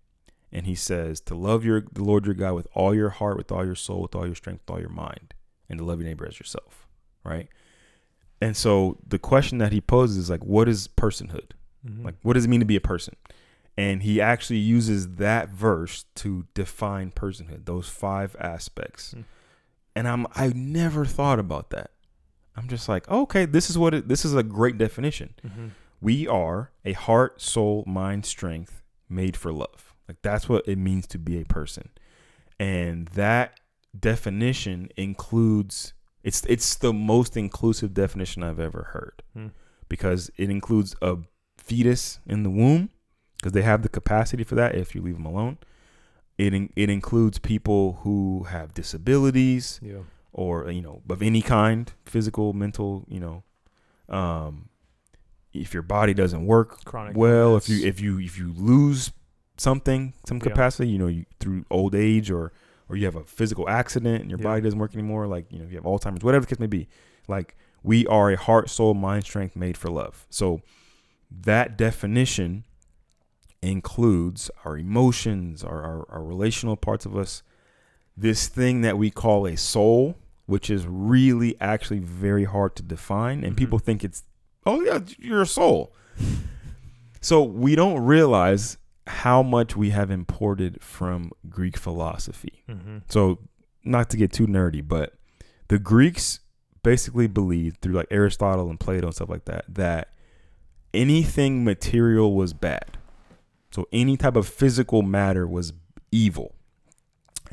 [0.51, 3.51] And he says to love your the Lord your God with all your heart, with
[3.51, 5.35] all your soul, with all your strength, with all your mind,
[5.69, 6.87] and to love your neighbor as yourself,
[7.23, 7.47] right?
[8.41, 11.51] And so the question that he poses is like, what is personhood?
[11.87, 12.03] Mhm.
[12.03, 13.15] Like, what does it mean to be a person?
[13.77, 19.11] And he actually uses that verse to define personhood, those five aspects.
[19.11, 19.21] Hmm.
[19.95, 21.91] And I'm I never thought about that.
[22.55, 25.33] I'm just like, okay, this is what it, this is a great definition.
[25.45, 25.71] Mhm.
[26.01, 29.93] We are a heart, soul, mind, strength made for love.
[30.07, 31.89] Like that's what it means to be a person.
[32.59, 33.59] And that
[33.97, 35.93] definition includes
[36.23, 39.23] it's it's the most inclusive definition I've ever heard.
[39.33, 39.47] Hmm.
[39.89, 41.17] Because it includes a
[41.57, 42.89] fetus in the womb
[43.37, 45.57] because they have the capacity for that if you leave them alone.
[46.37, 49.99] It in, it includes people who have disabilities Yeah.
[50.33, 53.43] Or you know of any kind physical mental you know
[54.09, 54.67] um
[55.53, 57.15] if your body doesn't work Chronic.
[57.15, 59.11] well if you if you if you lose
[59.57, 60.43] something some Yeah.
[60.49, 62.51] capacity you know you through old age or
[62.89, 64.43] or you have a physical accident and your Yeah.
[64.45, 66.67] body doesn't work anymore like you know if you have alzheimer's whatever the case may
[66.67, 66.87] be
[67.27, 70.61] like we are a heart soul mind strength made for love so
[71.29, 72.63] that definition
[73.61, 77.43] includes our emotions our, our, our relational parts of us
[78.17, 80.15] this thing that we call a soul
[80.45, 84.23] which is really actually very hard to define and people think it's
[84.65, 85.93] oh yeah you're a soul.
[87.21, 88.77] So we don't realize
[89.07, 92.63] how much we have imported from greek philosophy.
[92.69, 93.01] Mhm.
[93.09, 93.39] so
[93.83, 95.13] not to get too nerdy but
[95.67, 96.39] the greeks
[96.83, 100.09] basically believed through like aristotle and plato and stuff like that that
[100.93, 102.97] anything material was bad.
[103.71, 105.73] So any type of physical matter was
[106.11, 106.53] evil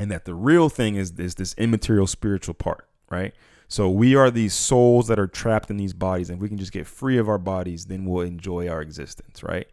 [0.00, 3.34] and that the real thing is is this immaterial spiritual part, right?
[3.68, 6.58] So we are these souls that are trapped in these bodies, and if we can
[6.58, 9.68] just get free of our bodies, then we'll enjoy our existence, right?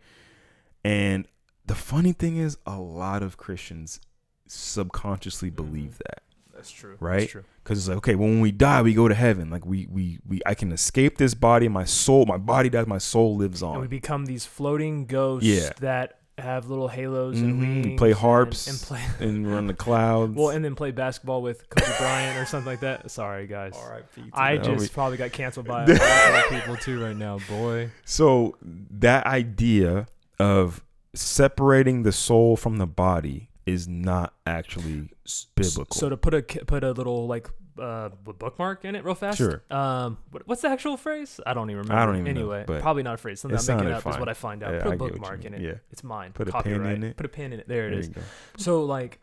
[0.83, 1.27] And
[1.65, 3.99] the funny thing is, a lot of Christians
[4.47, 5.55] subconsciously mm-hmm.
[5.55, 6.23] believe that
[6.53, 6.97] That's true.
[6.99, 7.21] Right?
[7.21, 7.43] That's true.
[7.63, 9.49] because it's like, okay, well, when we die, we go to heaven.
[9.49, 11.69] Like we we we, I can escape this body.
[11.69, 12.85] My soul, my body dies.
[12.85, 13.75] My soul lives on.
[13.75, 15.69] And we become these floating ghosts Yeah.
[15.79, 17.83] that have little halos and Mhm.
[17.83, 17.97] wings.
[17.99, 18.67] Play harps.
[18.67, 19.03] and, play.
[19.19, 20.35] And we're in the clouds.
[20.35, 23.09] Well, and then play basketball with Kobe Bryant or something like that.
[23.09, 23.73] Sorry, guys.
[24.33, 27.89] I just probably got canceled by a lot of people too right now, boy.
[28.05, 30.07] So that idea
[30.39, 30.83] of
[31.15, 35.09] separating the soul from the body is not actually
[35.55, 35.87] biblical.
[35.95, 37.49] So to put a put a little like
[37.79, 39.37] uh, a bookmark in it real fast.
[39.37, 39.61] Sure.
[39.71, 41.39] Um, what, what's the actual phrase?
[41.45, 42.01] I don't even remember.
[42.01, 43.39] I don't even know, Anyway, but probably not a phrase.
[43.41, 44.73] Something I'm making up is what I find out.
[44.73, 45.61] Yeah, Put a get what you bookmark in it.
[45.61, 45.73] Yeah.
[45.91, 46.31] It's mine.
[46.33, 47.17] Put a pin in it.
[47.17, 47.67] Put a pin in it.
[47.67, 48.09] There it There is.
[48.57, 49.19] So like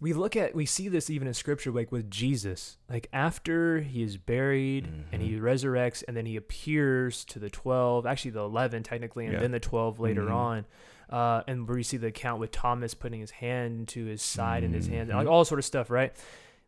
[0.00, 2.76] we look at we see this even in scripture like with Jesus.
[2.90, 5.44] Like after he is buried and he Mm-hmm.
[5.44, 9.40] resurrects and then he appears to the 12, actually the 11 technically and Yeah.
[9.40, 10.34] then the 12 later Mhm.
[10.34, 10.66] on.
[11.08, 14.64] Uh, and where you see the account with Thomas putting his hand to his side
[14.64, 15.14] and his hand, Mhm.
[15.14, 16.12] like all sort of stuff, right?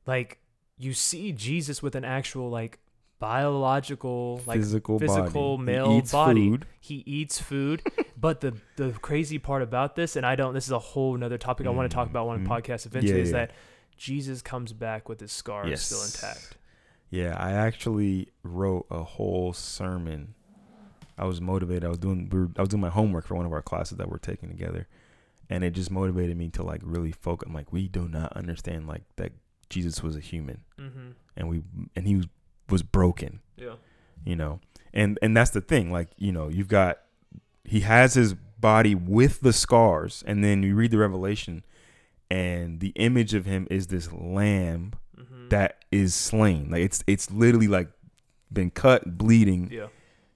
[0.07, 0.39] Like
[0.79, 2.79] you see Jesus with an actual like
[3.19, 5.67] biological, like physical, physical body.
[5.73, 6.51] male he eats body.
[6.51, 6.67] Food.
[6.81, 7.83] he eats food
[8.21, 11.39] but the the crazy part about this and i don't this is a whole nother
[11.39, 12.47] topic i want to talk about on a Mhm.
[12.47, 13.47] podcast eventually Yeah, is yeah.
[13.47, 13.51] that
[13.97, 16.57] jesus comes back with his scars still intact
[17.09, 20.35] Yeah, I actually wrote a whole sermon.
[21.17, 21.85] I was motivated.
[21.85, 23.97] I was doing we were, I was doing my homework for one of our classes
[23.99, 24.89] that we're taking together,
[25.49, 27.47] and it just motivated me to like really focus.
[27.49, 29.31] I'm like, we do not understand like that
[29.71, 31.11] Jesus was a human, mm-hmm.
[31.37, 31.63] and we
[31.95, 32.27] and he was,
[32.69, 33.75] was broken, yeah
[34.27, 34.61] you know,
[34.93, 35.91] and and that's the thing.
[35.91, 36.99] Like you know, you've got
[37.65, 41.65] he has his body with the scars, and then you read the Revelation,
[42.31, 45.49] and the image of him is this lamb mm-hmm.
[45.49, 46.71] that is slain.
[46.71, 47.89] Like it's it's literally like
[48.53, 49.71] been cut, bleeding.
[49.73, 49.87] yeah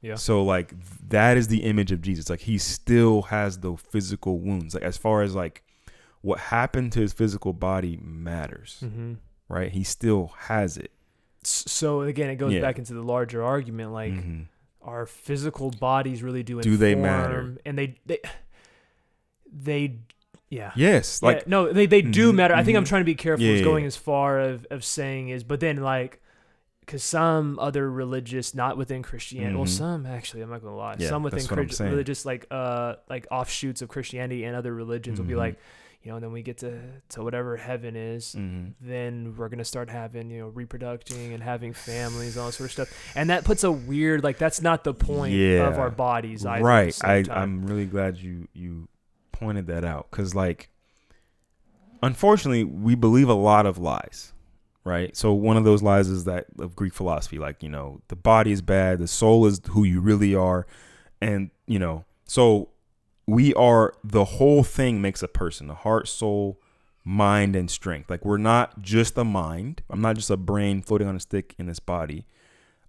[0.01, 0.73] yeah So like
[1.09, 2.31] that is the image of Jesus.
[2.31, 4.75] Like he still has the physical wounds.
[4.75, 5.65] Like as far as like
[6.23, 9.15] what happened to his physical body matters, mm-hmm.
[9.49, 9.73] right?
[9.73, 10.91] He still has it.
[11.43, 12.61] so again it goes Yeah.
[12.61, 14.45] back into the larger argument like Mhm.
[14.83, 17.57] our physical bodies really do Do they matter?
[17.65, 18.19] and they they
[19.51, 19.97] they
[20.49, 22.55] yeah Yes, like yeah, no, they, they do Mhm, matter.
[22.55, 22.89] I think I'm mhm.
[22.89, 26.21] trying to be careful Yeah, going as far of, of saying is, but then like,
[26.81, 29.69] because some other religious, not within Christianity, well, Mhm.
[29.69, 31.91] some actually, I'm not gonna lie, Yeah, some within that's what I'm Chri- saying.
[31.93, 35.39] religious like uh like offshoots of Christianity and other religions will be Mhm.
[35.39, 35.59] like,
[36.03, 36.81] you know, and then we get to
[37.11, 38.35] to whatever heaven is.
[38.35, 38.73] mhm.
[38.81, 42.69] Then we're gonna start having you know reproducing and having families and all that sort
[42.69, 46.47] of stuff, and that puts a weird like that's not the point of our bodies.
[46.47, 47.05] Either, right.
[47.05, 47.39] I time.
[47.39, 48.89] I'm really glad you you
[49.33, 50.69] pointed that out because like
[52.03, 54.33] unfortunately we believe a lot of lies
[54.85, 58.17] right so one of those lies is that of greek philosophy like you know the
[58.17, 60.67] body is bad the soul is who you really are
[61.21, 62.69] and you know so
[63.31, 66.61] we are the whole thing makes a person the heart soul
[67.05, 71.09] mind and strength like we're not just a mind i'm not just a brain floating
[71.09, 72.27] on a stick in this body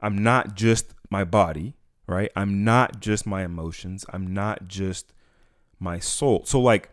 [0.01, 1.73] i'm not just my body
[2.07, 5.13] right i'm not just my emotions i'm not just
[5.79, 6.89] my soul so like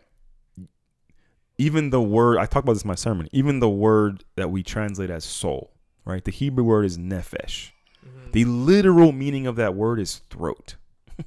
[1.57, 4.63] even the word I talk about this in my sermon, even the word that we
[4.63, 5.71] translate as soul,
[6.05, 6.23] right?
[6.23, 7.71] The Hebrew word is nephesh.
[8.01, 8.31] Mhm.
[8.31, 10.77] The literal meaning of that word is throat.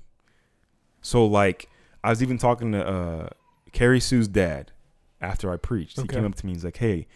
[1.02, 1.68] so like
[2.04, 3.28] I was even talking to uh
[3.72, 4.72] Carrie Sue's dad
[5.20, 6.00] after I preached.
[6.00, 7.06] He came up to me, he's like, Hey,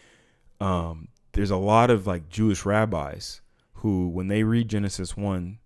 [0.60, 3.40] um, there's a lot of like Jewish rabbis
[3.74, 5.58] who when they read Genesis one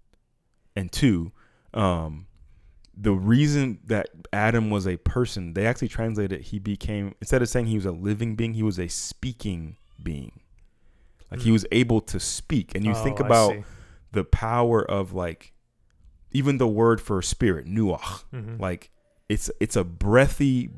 [0.75, 1.33] and two,
[1.75, 2.27] um,
[2.97, 7.67] the reason that Adam was a person, they actually translated he became instead of saying
[7.67, 10.41] he was a living being, he was a speaking being.
[11.31, 11.53] Like he Mm.
[11.53, 12.75] was able to speak.
[12.75, 13.55] And you think Oh, I about
[14.13, 15.53] the power of like
[16.33, 18.25] even the word for spirit, ruach.
[18.35, 18.59] Mhm.
[18.61, 18.91] Like
[19.31, 20.69] it's it's a breathy,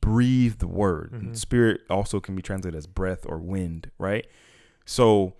[0.00, 1.12] breathed word.
[1.12, 1.36] Mhm.
[1.36, 4.26] Spirit also can be translated as breath or wind, right?
[4.84, 5.34] So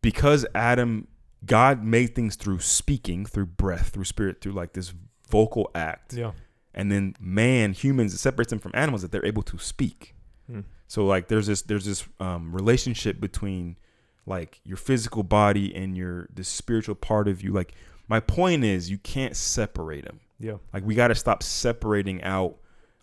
[0.00, 1.08] because Adam
[1.44, 4.94] God made things through speaking, through breath, through spirit, through like this
[5.28, 6.14] vocal act.
[6.14, 6.32] yeah.
[6.74, 10.14] And then man, humans, it separates them from animals that they're able to speak.
[10.50, 10.64] Mm.
[10.86, 13.76] So like there's this there's this um, relationship between
[14.24, 17.52] like your physical body and your the spiritual part of you.
[17.52, 17.74] Like
[18.08, 20.20] my point is you can't separate them.
[20.42, 20.56] Yeah.
[20.72, 22.56] Like we got to stop separating out.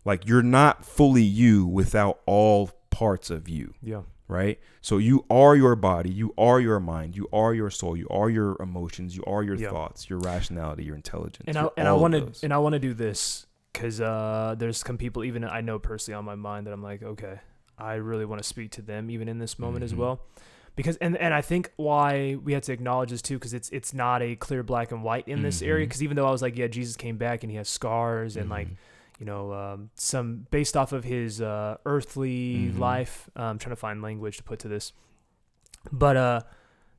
[0.05, 4.01] Like you're not fully you without all parts of you, Yeah.
[4.27, 4.59] right?
[4.81, 8.29] So you are your body, you are your mind, you are your soul, you are
[8.29, 9.69] your emotions, you are your Yeah.
[9.69, 11.45] thoughts, your rationality, your intelligence.
[11.47, 14.77] and I and I want to and I want to do this because uh, there's
[14.77, 17.39] some people even I know personally on my mind that I'm like, okay,
[17.77, 19.97] I really want to speak to them even in this moment as Mhm.
[19.97, 20.21] well,
[20.79, 23.93] because and and I think why we have to acknowledge this too because it's it's
[23.93, 25.89] not a clear black and white in this area Mhm.
[25.89, 28.49] because even though I was like, yeah, Jesus came back and he has scars and
[28.49, 28.75] like Mhm.
[29.19, 32.79] you know um, some based off of his uh, earthly Mhm.
[32.79, 33.29] life.
[33.35, 34.93] I'm trying to find language to put to this,
[35.91, 36.41] but uh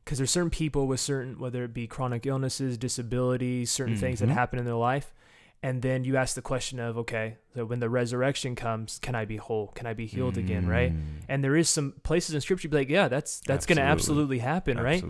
[0.05, 4.29] because there's certain people with certain whether it be chronic illnesses disabilities certain things that
[4.29, 4.33] Mhm.
[4.35, 5.15] happen in their life
[5.63, 9.25] and then you ask the question of okay so when the resurrection comes can i
[9.25, 11.03] be whole can i be healed again right Mm.
[11.29, 14.79] and there is some places in scripture be like yeah that's that's gonna absolutely Absolutely.
[14.79, 15.05] happen right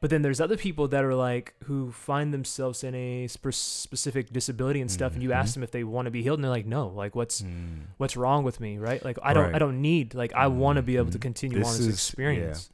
[0.00, 4.32] but then there's other people that are like who find themselves in a spe- specific
[4.32, 5.54] disability and stuff and you ask Mhm.
[5.54, 7.82] them if they want to be healed and they're like no like what's Mm.
[7.98, 10.82] what's wrong with me right like i don't i don't need like i want to
[10.82, 11.28] be able to Mhm.
[11.30, 12.70] continue This on this is- experience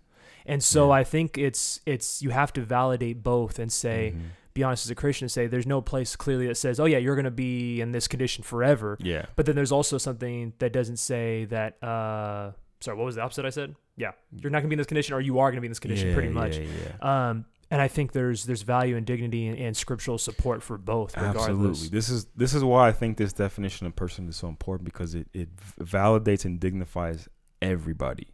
[0.54, 1.00] And so Yeah.
[1.00, 4.20] I think it's it's you have to validate both and say, Mhm.
[4.58, 6.98] Be honest as a Christian, and say there's no place clearly that says, oh yeah,
[6.98, 8.96] you're gonna be in this condition forever.
[9.00, 11.82] yeah, But then there's also something that doesn't say that.
[11.82, 13.76] Uh, sorry, what was the opposite I said?
[13.96, 15.78] Yeah, you're not gonna be in this condition, or you are gonna be in this
[15.78, 16.58] condition, Yeah, pretty much.
[16.58, 16.66] Yeah,
[17.00, 17.28] yeah.
[17.30, 21.16] Um, and I think there's there's value and dignity and, and scriptural support for both,
[21.16, 21.42] regardless.
[21.48, 21.88] Absolutely.
[21.88, 25.14] This is this is why I think this definition of person is so important because
[25.14, 27.28] it, it validates and dignifies
[27.60, 28.28] everybody.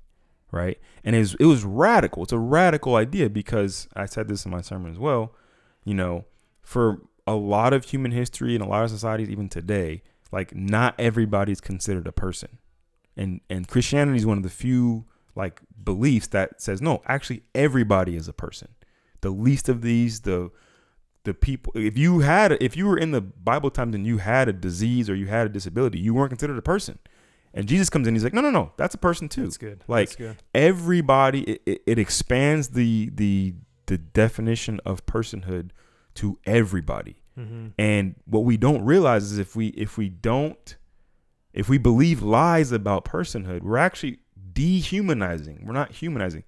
[0.52, 0.78] Right.
[1.02, 2.22] And it was, it was radical.
[2.22, 5.34] It's a radical idea because I said this in my sermon as well.
[5.85, 6.24] You know,
[6.62, 10.95] for a lot of human history and a lot of societies, even today, like not
[10.99, 12.59] everybody's considered a person.
[13.16, 15.05] And and Christianity is one of the few
[15.37, 18.68] like beliefs that says no, actually everybody is a person.
[19.20, 20.51] The least of these, the
[21.24, 24.47] the people if you had if you were in the bible times and you had
[24.47, 26.99] a disease or you had a disability you weren't considered a person
[27.55, 29.82] and jesus comes in he's like no no no that's a person too That's good.
[29.89, 30.37] Like, That's good.
[30.55, 33.55] everybody it, it, it expands the the
[33.87, 35.70] the definition of personhood
[36.14, 37.16] to everybody.
[37.37, 37.70] Mm-hmm.
[37.80, 40.76] and what we don't realize is if we if we don't
[41.53, 44.20] if we believe lies about personhood we're actually
[44.55, 45.64] dehumanizing.
[45.64, 46.45] We're not humanizing.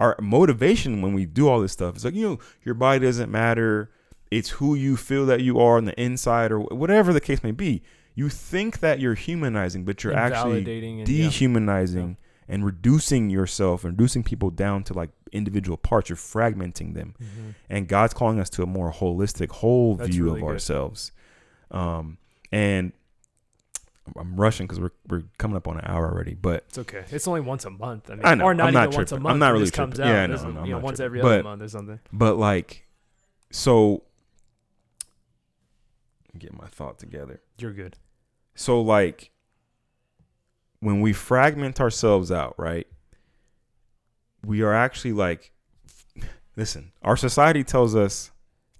[0.00, 3.30] Our motivation when we do all this stuff is like you know your body doesn't
[3.30, 3.90] matter.
[4.30, 7.50] It's who you feel that you are on the inside or whatever the case may
[7.50, 7.82] be.
[8.14, 10.64] You think that you're humanizing but you're actually
[11.04, 12.26] dehumanizing yeah.
[12.50, 17.54] And reducing yourself and reducing people down to like individual parts you're fragmenting them Mhm.
[17.70, 20.52] and God's calling us to a more holistic, whole That's view really of good.
[20.52, 21.12] ourselves.
[21.70, 22.18] Um,
[22.50, 22.92] and
[24.18, 27.04] I'm rushing because we're we're coming up on an hour already, but It's okay.
[27.10, 28.10] It's only once a month.
[28.10, 28.44] I mean, I know.
[28.46, 29.32] or not I'm not even once a month.
[29.34, 30.10] I'm not really this comes tripping.
[30.12, 30.14] out.
[30.30, 31.04] Yeah, no, no, I'm you know, once tripping.
[31.06, 32.00] every other But- month or something.
[32.12, 32.86] but like,
[33.52, 34.02] so
[36.38, 37.40] get my thought together.
[37.58, 37.96] You're good.
[38.56, 39.30] So like,
[40.80, 42.86] when we fragment ourselves out, right?
[44.44, 45.52] We are actually like,
[46.56, 46.92] listen.
[47.02, 48.30] Our society tells us,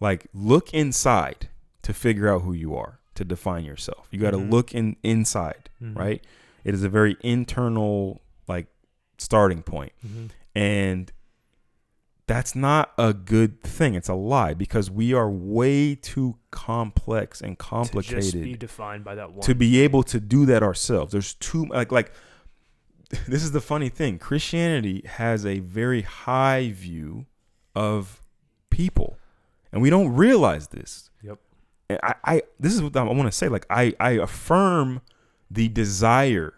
[0.00, 1.48] like, look inside
[1.82, 4.08] to figure out who you are, to define yourself.
[4.10, 4.50] You got to Mhm.
[4.50, 5.96] look in inside, Mhm.
[5.96, 6.24] right?
[6.64, 8.66] It is a very internal like
[9.18, 9.92] starting point.
[10.06, 10.30] Mhm.
[10.54, 11.12] And
[12.30, 13.96] that's not a good thing.
[13.96, 19.16] It's a lie because we are way too complex and complicated To be defined by
[19.16, 19.40] that one.
[19.40, 21.10] to be able to do that ourselves.
[21.10, 22.12] There's too like like
[23.26, 24.20] this is the funny thing.
[24.20, 27.26] Christianity has a very high view
[27.74, 28.22] of
[28.70, 29.18] people.
[29.72, 31.10] And we don't realize this.
[31.24, 31.38] Yep.
[31.88, 33.48] And I, I this is what I want to say.
[33.48, 35.00] Like I, I affirm
[35.50, 36.54] the desire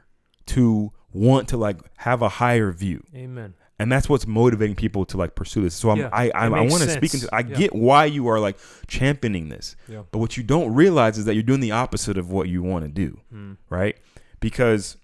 [0.49, 3.05] to want to like have a higher view.
[3.15, 3.55] Amen.
[3.83, 5.75] And that's what's motivating people to like pursue this.
[5.75, 7.29] So I'm, Yeah, I, I, I want to speak into.
[7.35, 7.57] I Yeah.
[7.57, 8.57] get why you are like
[8.87, 10.03] championing this, Yeah.
[10.13, 12.85] but what you don't realize is that you're doing the opposite of what you want
[12.85, 13.57] to do Mm.
[13.69, 13.97] right?
[14.41, 14.97] Because,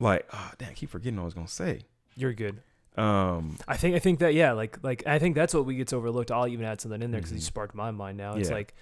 [0.00, 1.82] like, oh, damn, I keep forgetting what I was gonna say.
[2.16, 2.60] You're good.
[2.96, 5.92] Um, I think I think that yeah, like like I think that's what we gets
[5.92, 6.30] overlooked.
[6.30, 7.42] I'll even add something in there because you Mhm.
[7.42, 8.34] sparked my mind now.
[8.36, 8.74] It's like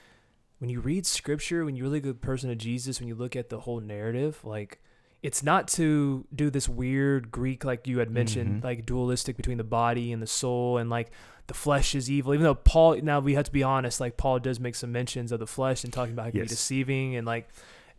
[0.61, 3.49] when you read scripture, when you really good person of Jesus, when you look at
[3.49, 4.81] the whole narrative, like
[5.25, 8.65] it's not to do this weird Greek like you had mentioned, Mhm.
[8.65, 11.11] like dualistic between the body and the soul, and like
[11.47, 12.35] the flesh is evil.
[12.35, 15.33] Even though Paul, now we have to be honest, like Paul does make some mentions
[15.33, 16.49] of the flesh and talking about how it can Yes.
[16.51, 17.49] be deceiving and like.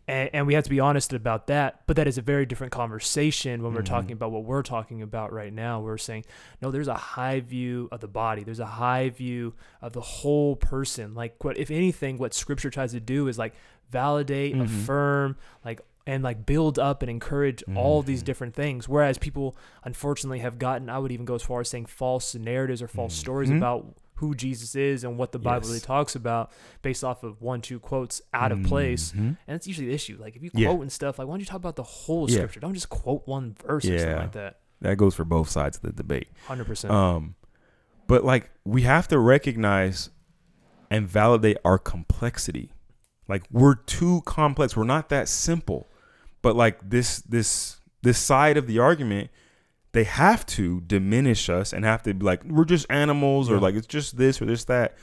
[0.08, 2.72] And, and we have to be honest about that, but that is a very different
[2.72, 3.86] conversation when we're Mhm.
[3.86, 5.80] talking about what we're talking about right now.
[5.80, 6.26] We're saying
[6.62, 8.44] no, there's a high view of the body.
[8.44, 11.16] There's a high view of the whole person.
[11.16, 13.54] Like what if anything, what scripture tries to do is like
[13.90, 14.62] validate, Mhm.
[14.66, 18.26] affirm, like and like build up and encourage all these Mhm.
[18.26, 18.88] different things.
[18.88, 22.80] Whereas people unfortunately have gotten, I would even go as far as saying false narratives
[22.80, 23.56] or false stories Mhm.
[23.56, 26.50] about who Jesus is and what the Bible really talks about
[26.80, 29.12] based off of one, two quotes out of place.
[29.12, 29.18] mhm.
[29.18, 30.16] And that's usually the issue.
[30.18, 30.68] Like if you Yeah.
[30.68, 32.36] quote and stuff, like why don't you talk about the whole Yeah.
[32.36, 32.60] scripture?
[32.60, 34.60] Don't just quote one verse or something like that.
[34.80, 36.28] That goes for both sides of the debate.
[36.46, 36.94] Hundred percent.
[36.94, 37.34] Um,
[38.06, 40.10] but like we have to recognize
[40.90, 42.70] and validate our complexity.
[43.28, 44.76] Like we're too complex.
[44.76, 45.88] We're not that simple.
[46.46, 49.30] But like this this this side of the argument,
[49.90, 53.60] they have to diminish us and have to be like we're just animals or Yeah.
[53.66, 54.94] like it's just this or this that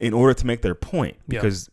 [0.00, 1.40] in order to make their point Yeah.
[1.40, 1.68] because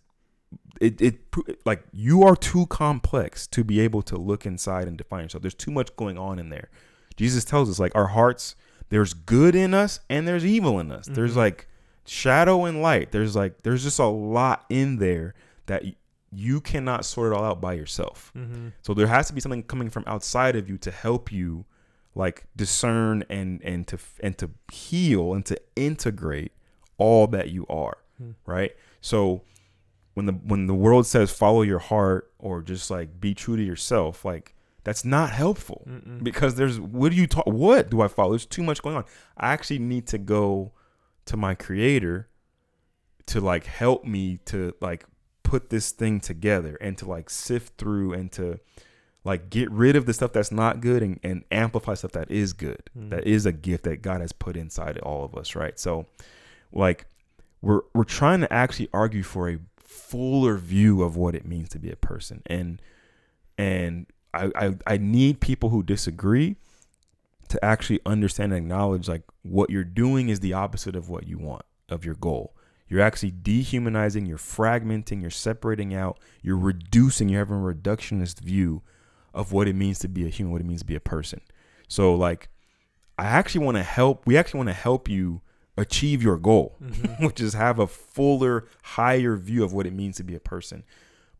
[0.81, 1.19] it, it
[1.65, 5.43] like you are too complex to be able to look inside and define yourself.
[5.43, 6.69] There's too much going on in there.
[7.15, 8.55] Jesus tells us like our hearts
[8.89, 11.05] there's good in us and there's evil in us.
[11.05, 11.43] There's Mhm.
[11.45, 11.67] like
[12.07, 13.11] shadow and light.
[13.11, 15.35] There's like there's just a lot in there
[15.67, 15.83] that
[16.31, 18.31] you cannot sort it all out by yourself.
[18.37, 18.69] mm-hmm.
[18.81, 21.65] So there has to be something coming from outside of you to help you
[22.15, 26.51] like discern and and to and to heal and to integrate
[26.97, 28.31] all that you are, Hmm.
[28.45, 28.75] right?
[29.01, 29.41] So
[30.15, 33.63] when the when the world says follow your heart or just like be true to
[33.63, 36.23] yourself, like that's not helpful Mm-mm.
[36.23, 38.31] because there's what do you talk what do I follow?
[38.31, 39.05] There's too much going on.
[39.37, 40.73] I actually need to go
[41.25, 42.27] to my creator
[43.27, 45.05] to like help me to like
[45.49, 48.59] put this thing together and to like sift through and to
[49.23, 52.53] like get rid of the stuff that's not good and, and amplify stuff that is
[52.53, 52.83] good.
[52.95, 53.09] Mm.
[53.09, 55.79] That is a gift that God has put inside all of us, right?
[55.79, 56.05] So
[56.71, 57.07] like
[57.63, 61.79] we're we're trying to actually argue for a fuller view of what it means to
[61.79, 62.43] be a person.
[62.45, 62.79] And
[63.57, 66.57] and I, I I need people who disagree
[67.47, 71.39] to actually understand and acknowledge like what you're doing is the opposite of what you
[71.39, 72.53] want of your goal.
[72.89, 78.81] You're actually dehumanizing, you're fragmenting, you're separating out, you're reducing, you're having a reductionist view
[79.33, 81.39] of what it means to be a human, what it means to be a person.
[81.87, 82.49] So like
[83.17, 85.41] I actually want to help we actually want to help you
[85.77, 87.19] achieve your goal, Mhm.
[87.25, 90.83] which is have a fuller, higher view of what it means to be a person.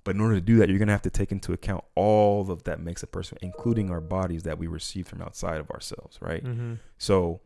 [0.06, 2.64] But in order to do that, you're gonna have to take into account all of
[2.64, 6.44] that makes a person, including our bodies that we receive from outside of ourselves, right?
[6.44, 6.78] Mhm.
[6.98, 7.42] So,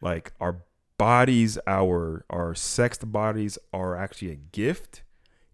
[0.00, 0.62] like our
[1.02, 5.02] bodies, our our sexed bodies are actually a gift,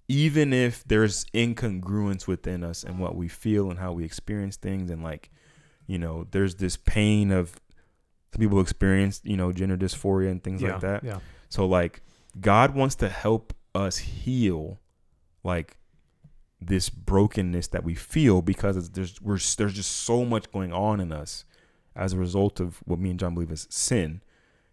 [0.07, 4.91] even if there's incongruence within us and what we feel and how we experience things,
[4.91, 5.31] and like,
[5.87, 7.59] you know, there's this pain of
[8.35, 10.73] some people experience, you know, gender dysphoria and things yeah.
[10.73, 11.03] like that.
[11.03, 11.21] Yeah.
[11.49, 12.03] So like
[12.39, 14.79] God wants to help us heal
[15.45, 15.79] like
[16.61, 21.11] this brokenness that we feel because there's we're there's just so much going on in
[21.11, 21.47] us
[21.97, 24.21] as a result of what me and John believe is sin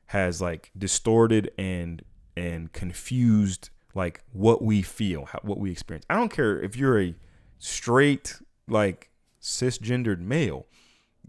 [0.07, 2.03] has like distorted and
[2.37, 6.05] and confused like what we feel, how, what we experience.
[6.09, 7.15] I don't care if you're a
[7.59, 8.35] straight
[8.67, 9.09] like
[9.41, 10.65] cisgendered male,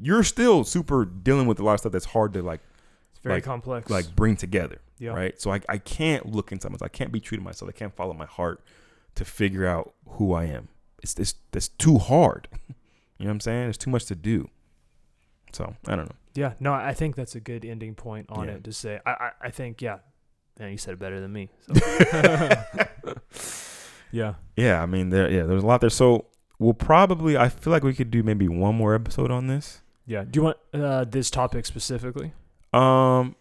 [0.00, 2.60] you're still super dealing with a lot of stuff that's hard to like
[3.12, 3.90] It's very Like- complex.
[3.90, 5.10] like bring together yeah.
[5.12, 5.40] right?
[5.40, 6.90] So I, I can't look inside myself.
[6.90, 7.68] I can't be true to myself.
[7.68, 8.62] I can't follow my heart
[9.14, 10.68] to figure out who I am.
[11.02, 12.48] It's it's that's too hard.
[13.18, 13.62] You know what I'm saying?
[13.62, 14.50] There's too much to do.
[15.52, 16.16] So I don't know.
[16.37, 18.55] Yeah, no, I think that's a good ending point on Yeah.
[18.55, 19.01] it to say.
[19.07, 19.99] I, I, I think, yeah,
[20.59, 21.49] man, you said it better than me.
[21.66, 21.74] So.
[24.12, 25.91] yeah, Yeah, I mean there yeah, there's a lot there.
[25.91, 26.26] So
[26.59, 29.80] we'll probably I feel like we could do maybe one more episode on this.
[30.07, 30.24] yeah.
[30.24, 32.32] Do you want uh, this topic specifically?
[32.72, 33.37] Um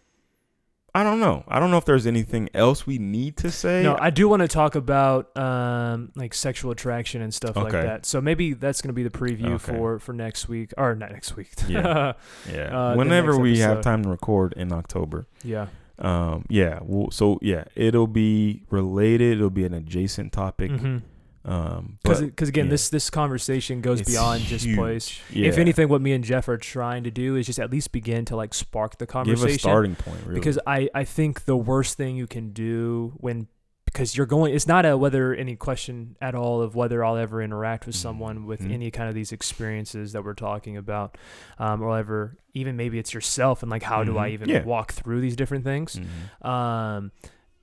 [0.95, 1.43] I don't know.
[1.47, 3.83] I don't know if there's anything else we need to say.
[3.83, 7.81] No, I do want to talk about um, like sexual attraction and stuff like Okay.
[7.85, 8.05] that.
[8.05, 9.73] So maybe that's going to be the preview Okay.
[9.77, 11.51] for for next week or not next week.
[11.67, 12.13] Yeah.
[12.51, 12.61] yeah.
[12.79, 13.83] uh, the Whenever next we have episode.
[13.89, 15.27] time to record in October.
[15.43, 15.67] yeah.
[15.99, 20.71] Um yeah, well so yeah, it'll be related, it'll be an adjacent topic.
[20.71, 20.97] Mm-hmm.
[21.45, 22.71] Um, Because again, yeah.
[22.71, 24.77] this this conversation goes it's beyond just huge.
[24.77, 25.19] place.
[25.31, 25.47] Yeah.
[25.49, 28.25] If anything, what me and Jeff are trying to do is just at least begin
[28.25, 29.55] to like spark the give conversation.
[29.55, 30.39] a starting point, really.
[30.39, 33.47] because I, I think the worst thing you can do when
[33.85, 37.41] because you're going it's not a whether any question at all of whether I'll ever
[37.41, 38.73] interact with someone with Mhm.
[38.73, 41.17] any kind of these experiences that we're talking about
[41.59, 44.63] um, or ever even maybe it's yourself and like how do I even Yeah.
[44.65, 46.45] walk through these different things Mhm.
[46.45, 47.11] um,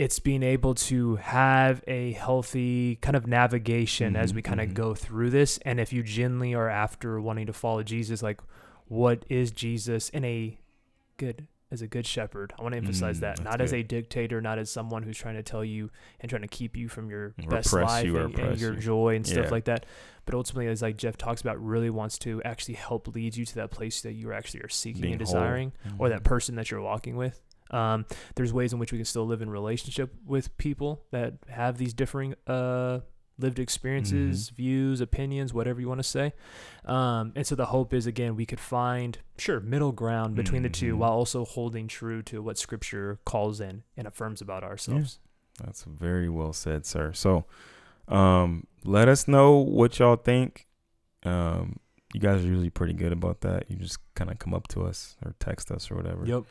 [0.02, 4.68] it's being able to have a healthy kind of navigation as Mhm, we kind of
[4.70, 4.74] mhm.
[4.74, 5.58] go through this.
[5.64, 8.40] And if you genuinely are after wanting to follow Jesus, like
[8.86, 10.58] what is Jesus in a
[11.18, 12.52] good as a good shepherd?
[12.58, 15.36] I want to emphasize Mm, that, not as a dictator, not as someone who's trying
[15.36, 15.90] to tell you
[16.20, 18.80] and trying to keep you from your Or best life you and, and your you.
[18.80, 19.50] joy and stuff Yeah.
[19.50, 19.86] like that.
[20.26, 23.54] But ultimately, as like Jeff talks about, really wants to actually help lead you to
[23.54, 26.82] that place that you actually are seeking Being and desiring or that person that you're
[26.82, 27.40] walking with.
[27.72, 28.04] Um,
[28.34, 31.94] there's ways in which we can still live in relationship with people that have these
[31.94, 33.00] differing uh,
[33.38, 34.56] lived experiences, Mm-hmm.
[34.56, 36.32] views, opinions, whatever you want to say.
[36.84, 40.68] Um, and so the hope is again we could find sure middle ground between the
[40.68, 40.98] two Mhm.
[40.98, 45.18] while also holding true to what Scripture calls in and affirms about ourselves.
[45.64, 47.12] That's very well said, sir.
[47.14, 47.46] So,
[48.08, 50.66] um, let us know what y'all think.
[51.24, 51.78] Um,
[52.12, 53.70] you guys are usually pretty good about that.
[53.70, 56.26] You just kind of come up to us or text us or whatever.
[56.26, 56.44] Yep.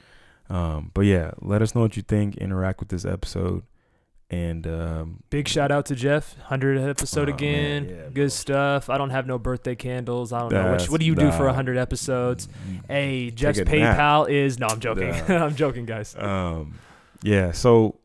[0.52, 2.36] Um, but yeah, let us know what you think.
[2.38, 3.64] Interact with this episode,
[4.30, 7.84] and um, Big shout out to Jeff, hundred episode Oh, man, again.
[7.89, 8.10] yeah, bro.
[8.12, 8.89] Good stuff.
[8.89, 10.34] I don't have no birthday candles.
[10.34, 10.58] I don't know.
[10.64, 11.54] What, That's- what do you do for nah.
[11.54, 12.49] hundred episodes?
[12.88, 13.74] Hey, Jeff's a nap.
[13.97, 14.68] PayPal is no.
[14.68, 15.10] I'm joking.
[15.10, 15.45] Nah.
[15.45, 16.16] I'm joking, guys.
[16.18, 16.76] um
[17.24, 17.99] yeah so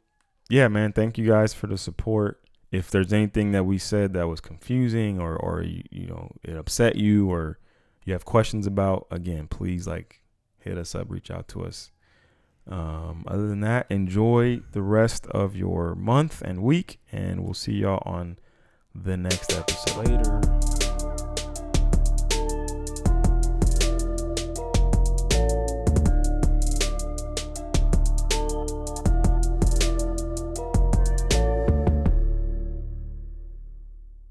[0.50, 2.38] yeah man thank you guys for the support
[2.70, 6.54] if there's anything that we said that was confusing or or you, you know it
[6.54, 7.58] upset you or
[8.04, 10.20] you have questions about again please like
[10.58, 11.90] hit us up reach out to us
[12.68, 17.74] um other than that enjoy the rest of your month and week and we'll see
[17.74, 18.38] y'all on
[18.94, 20.75] the next episode Later.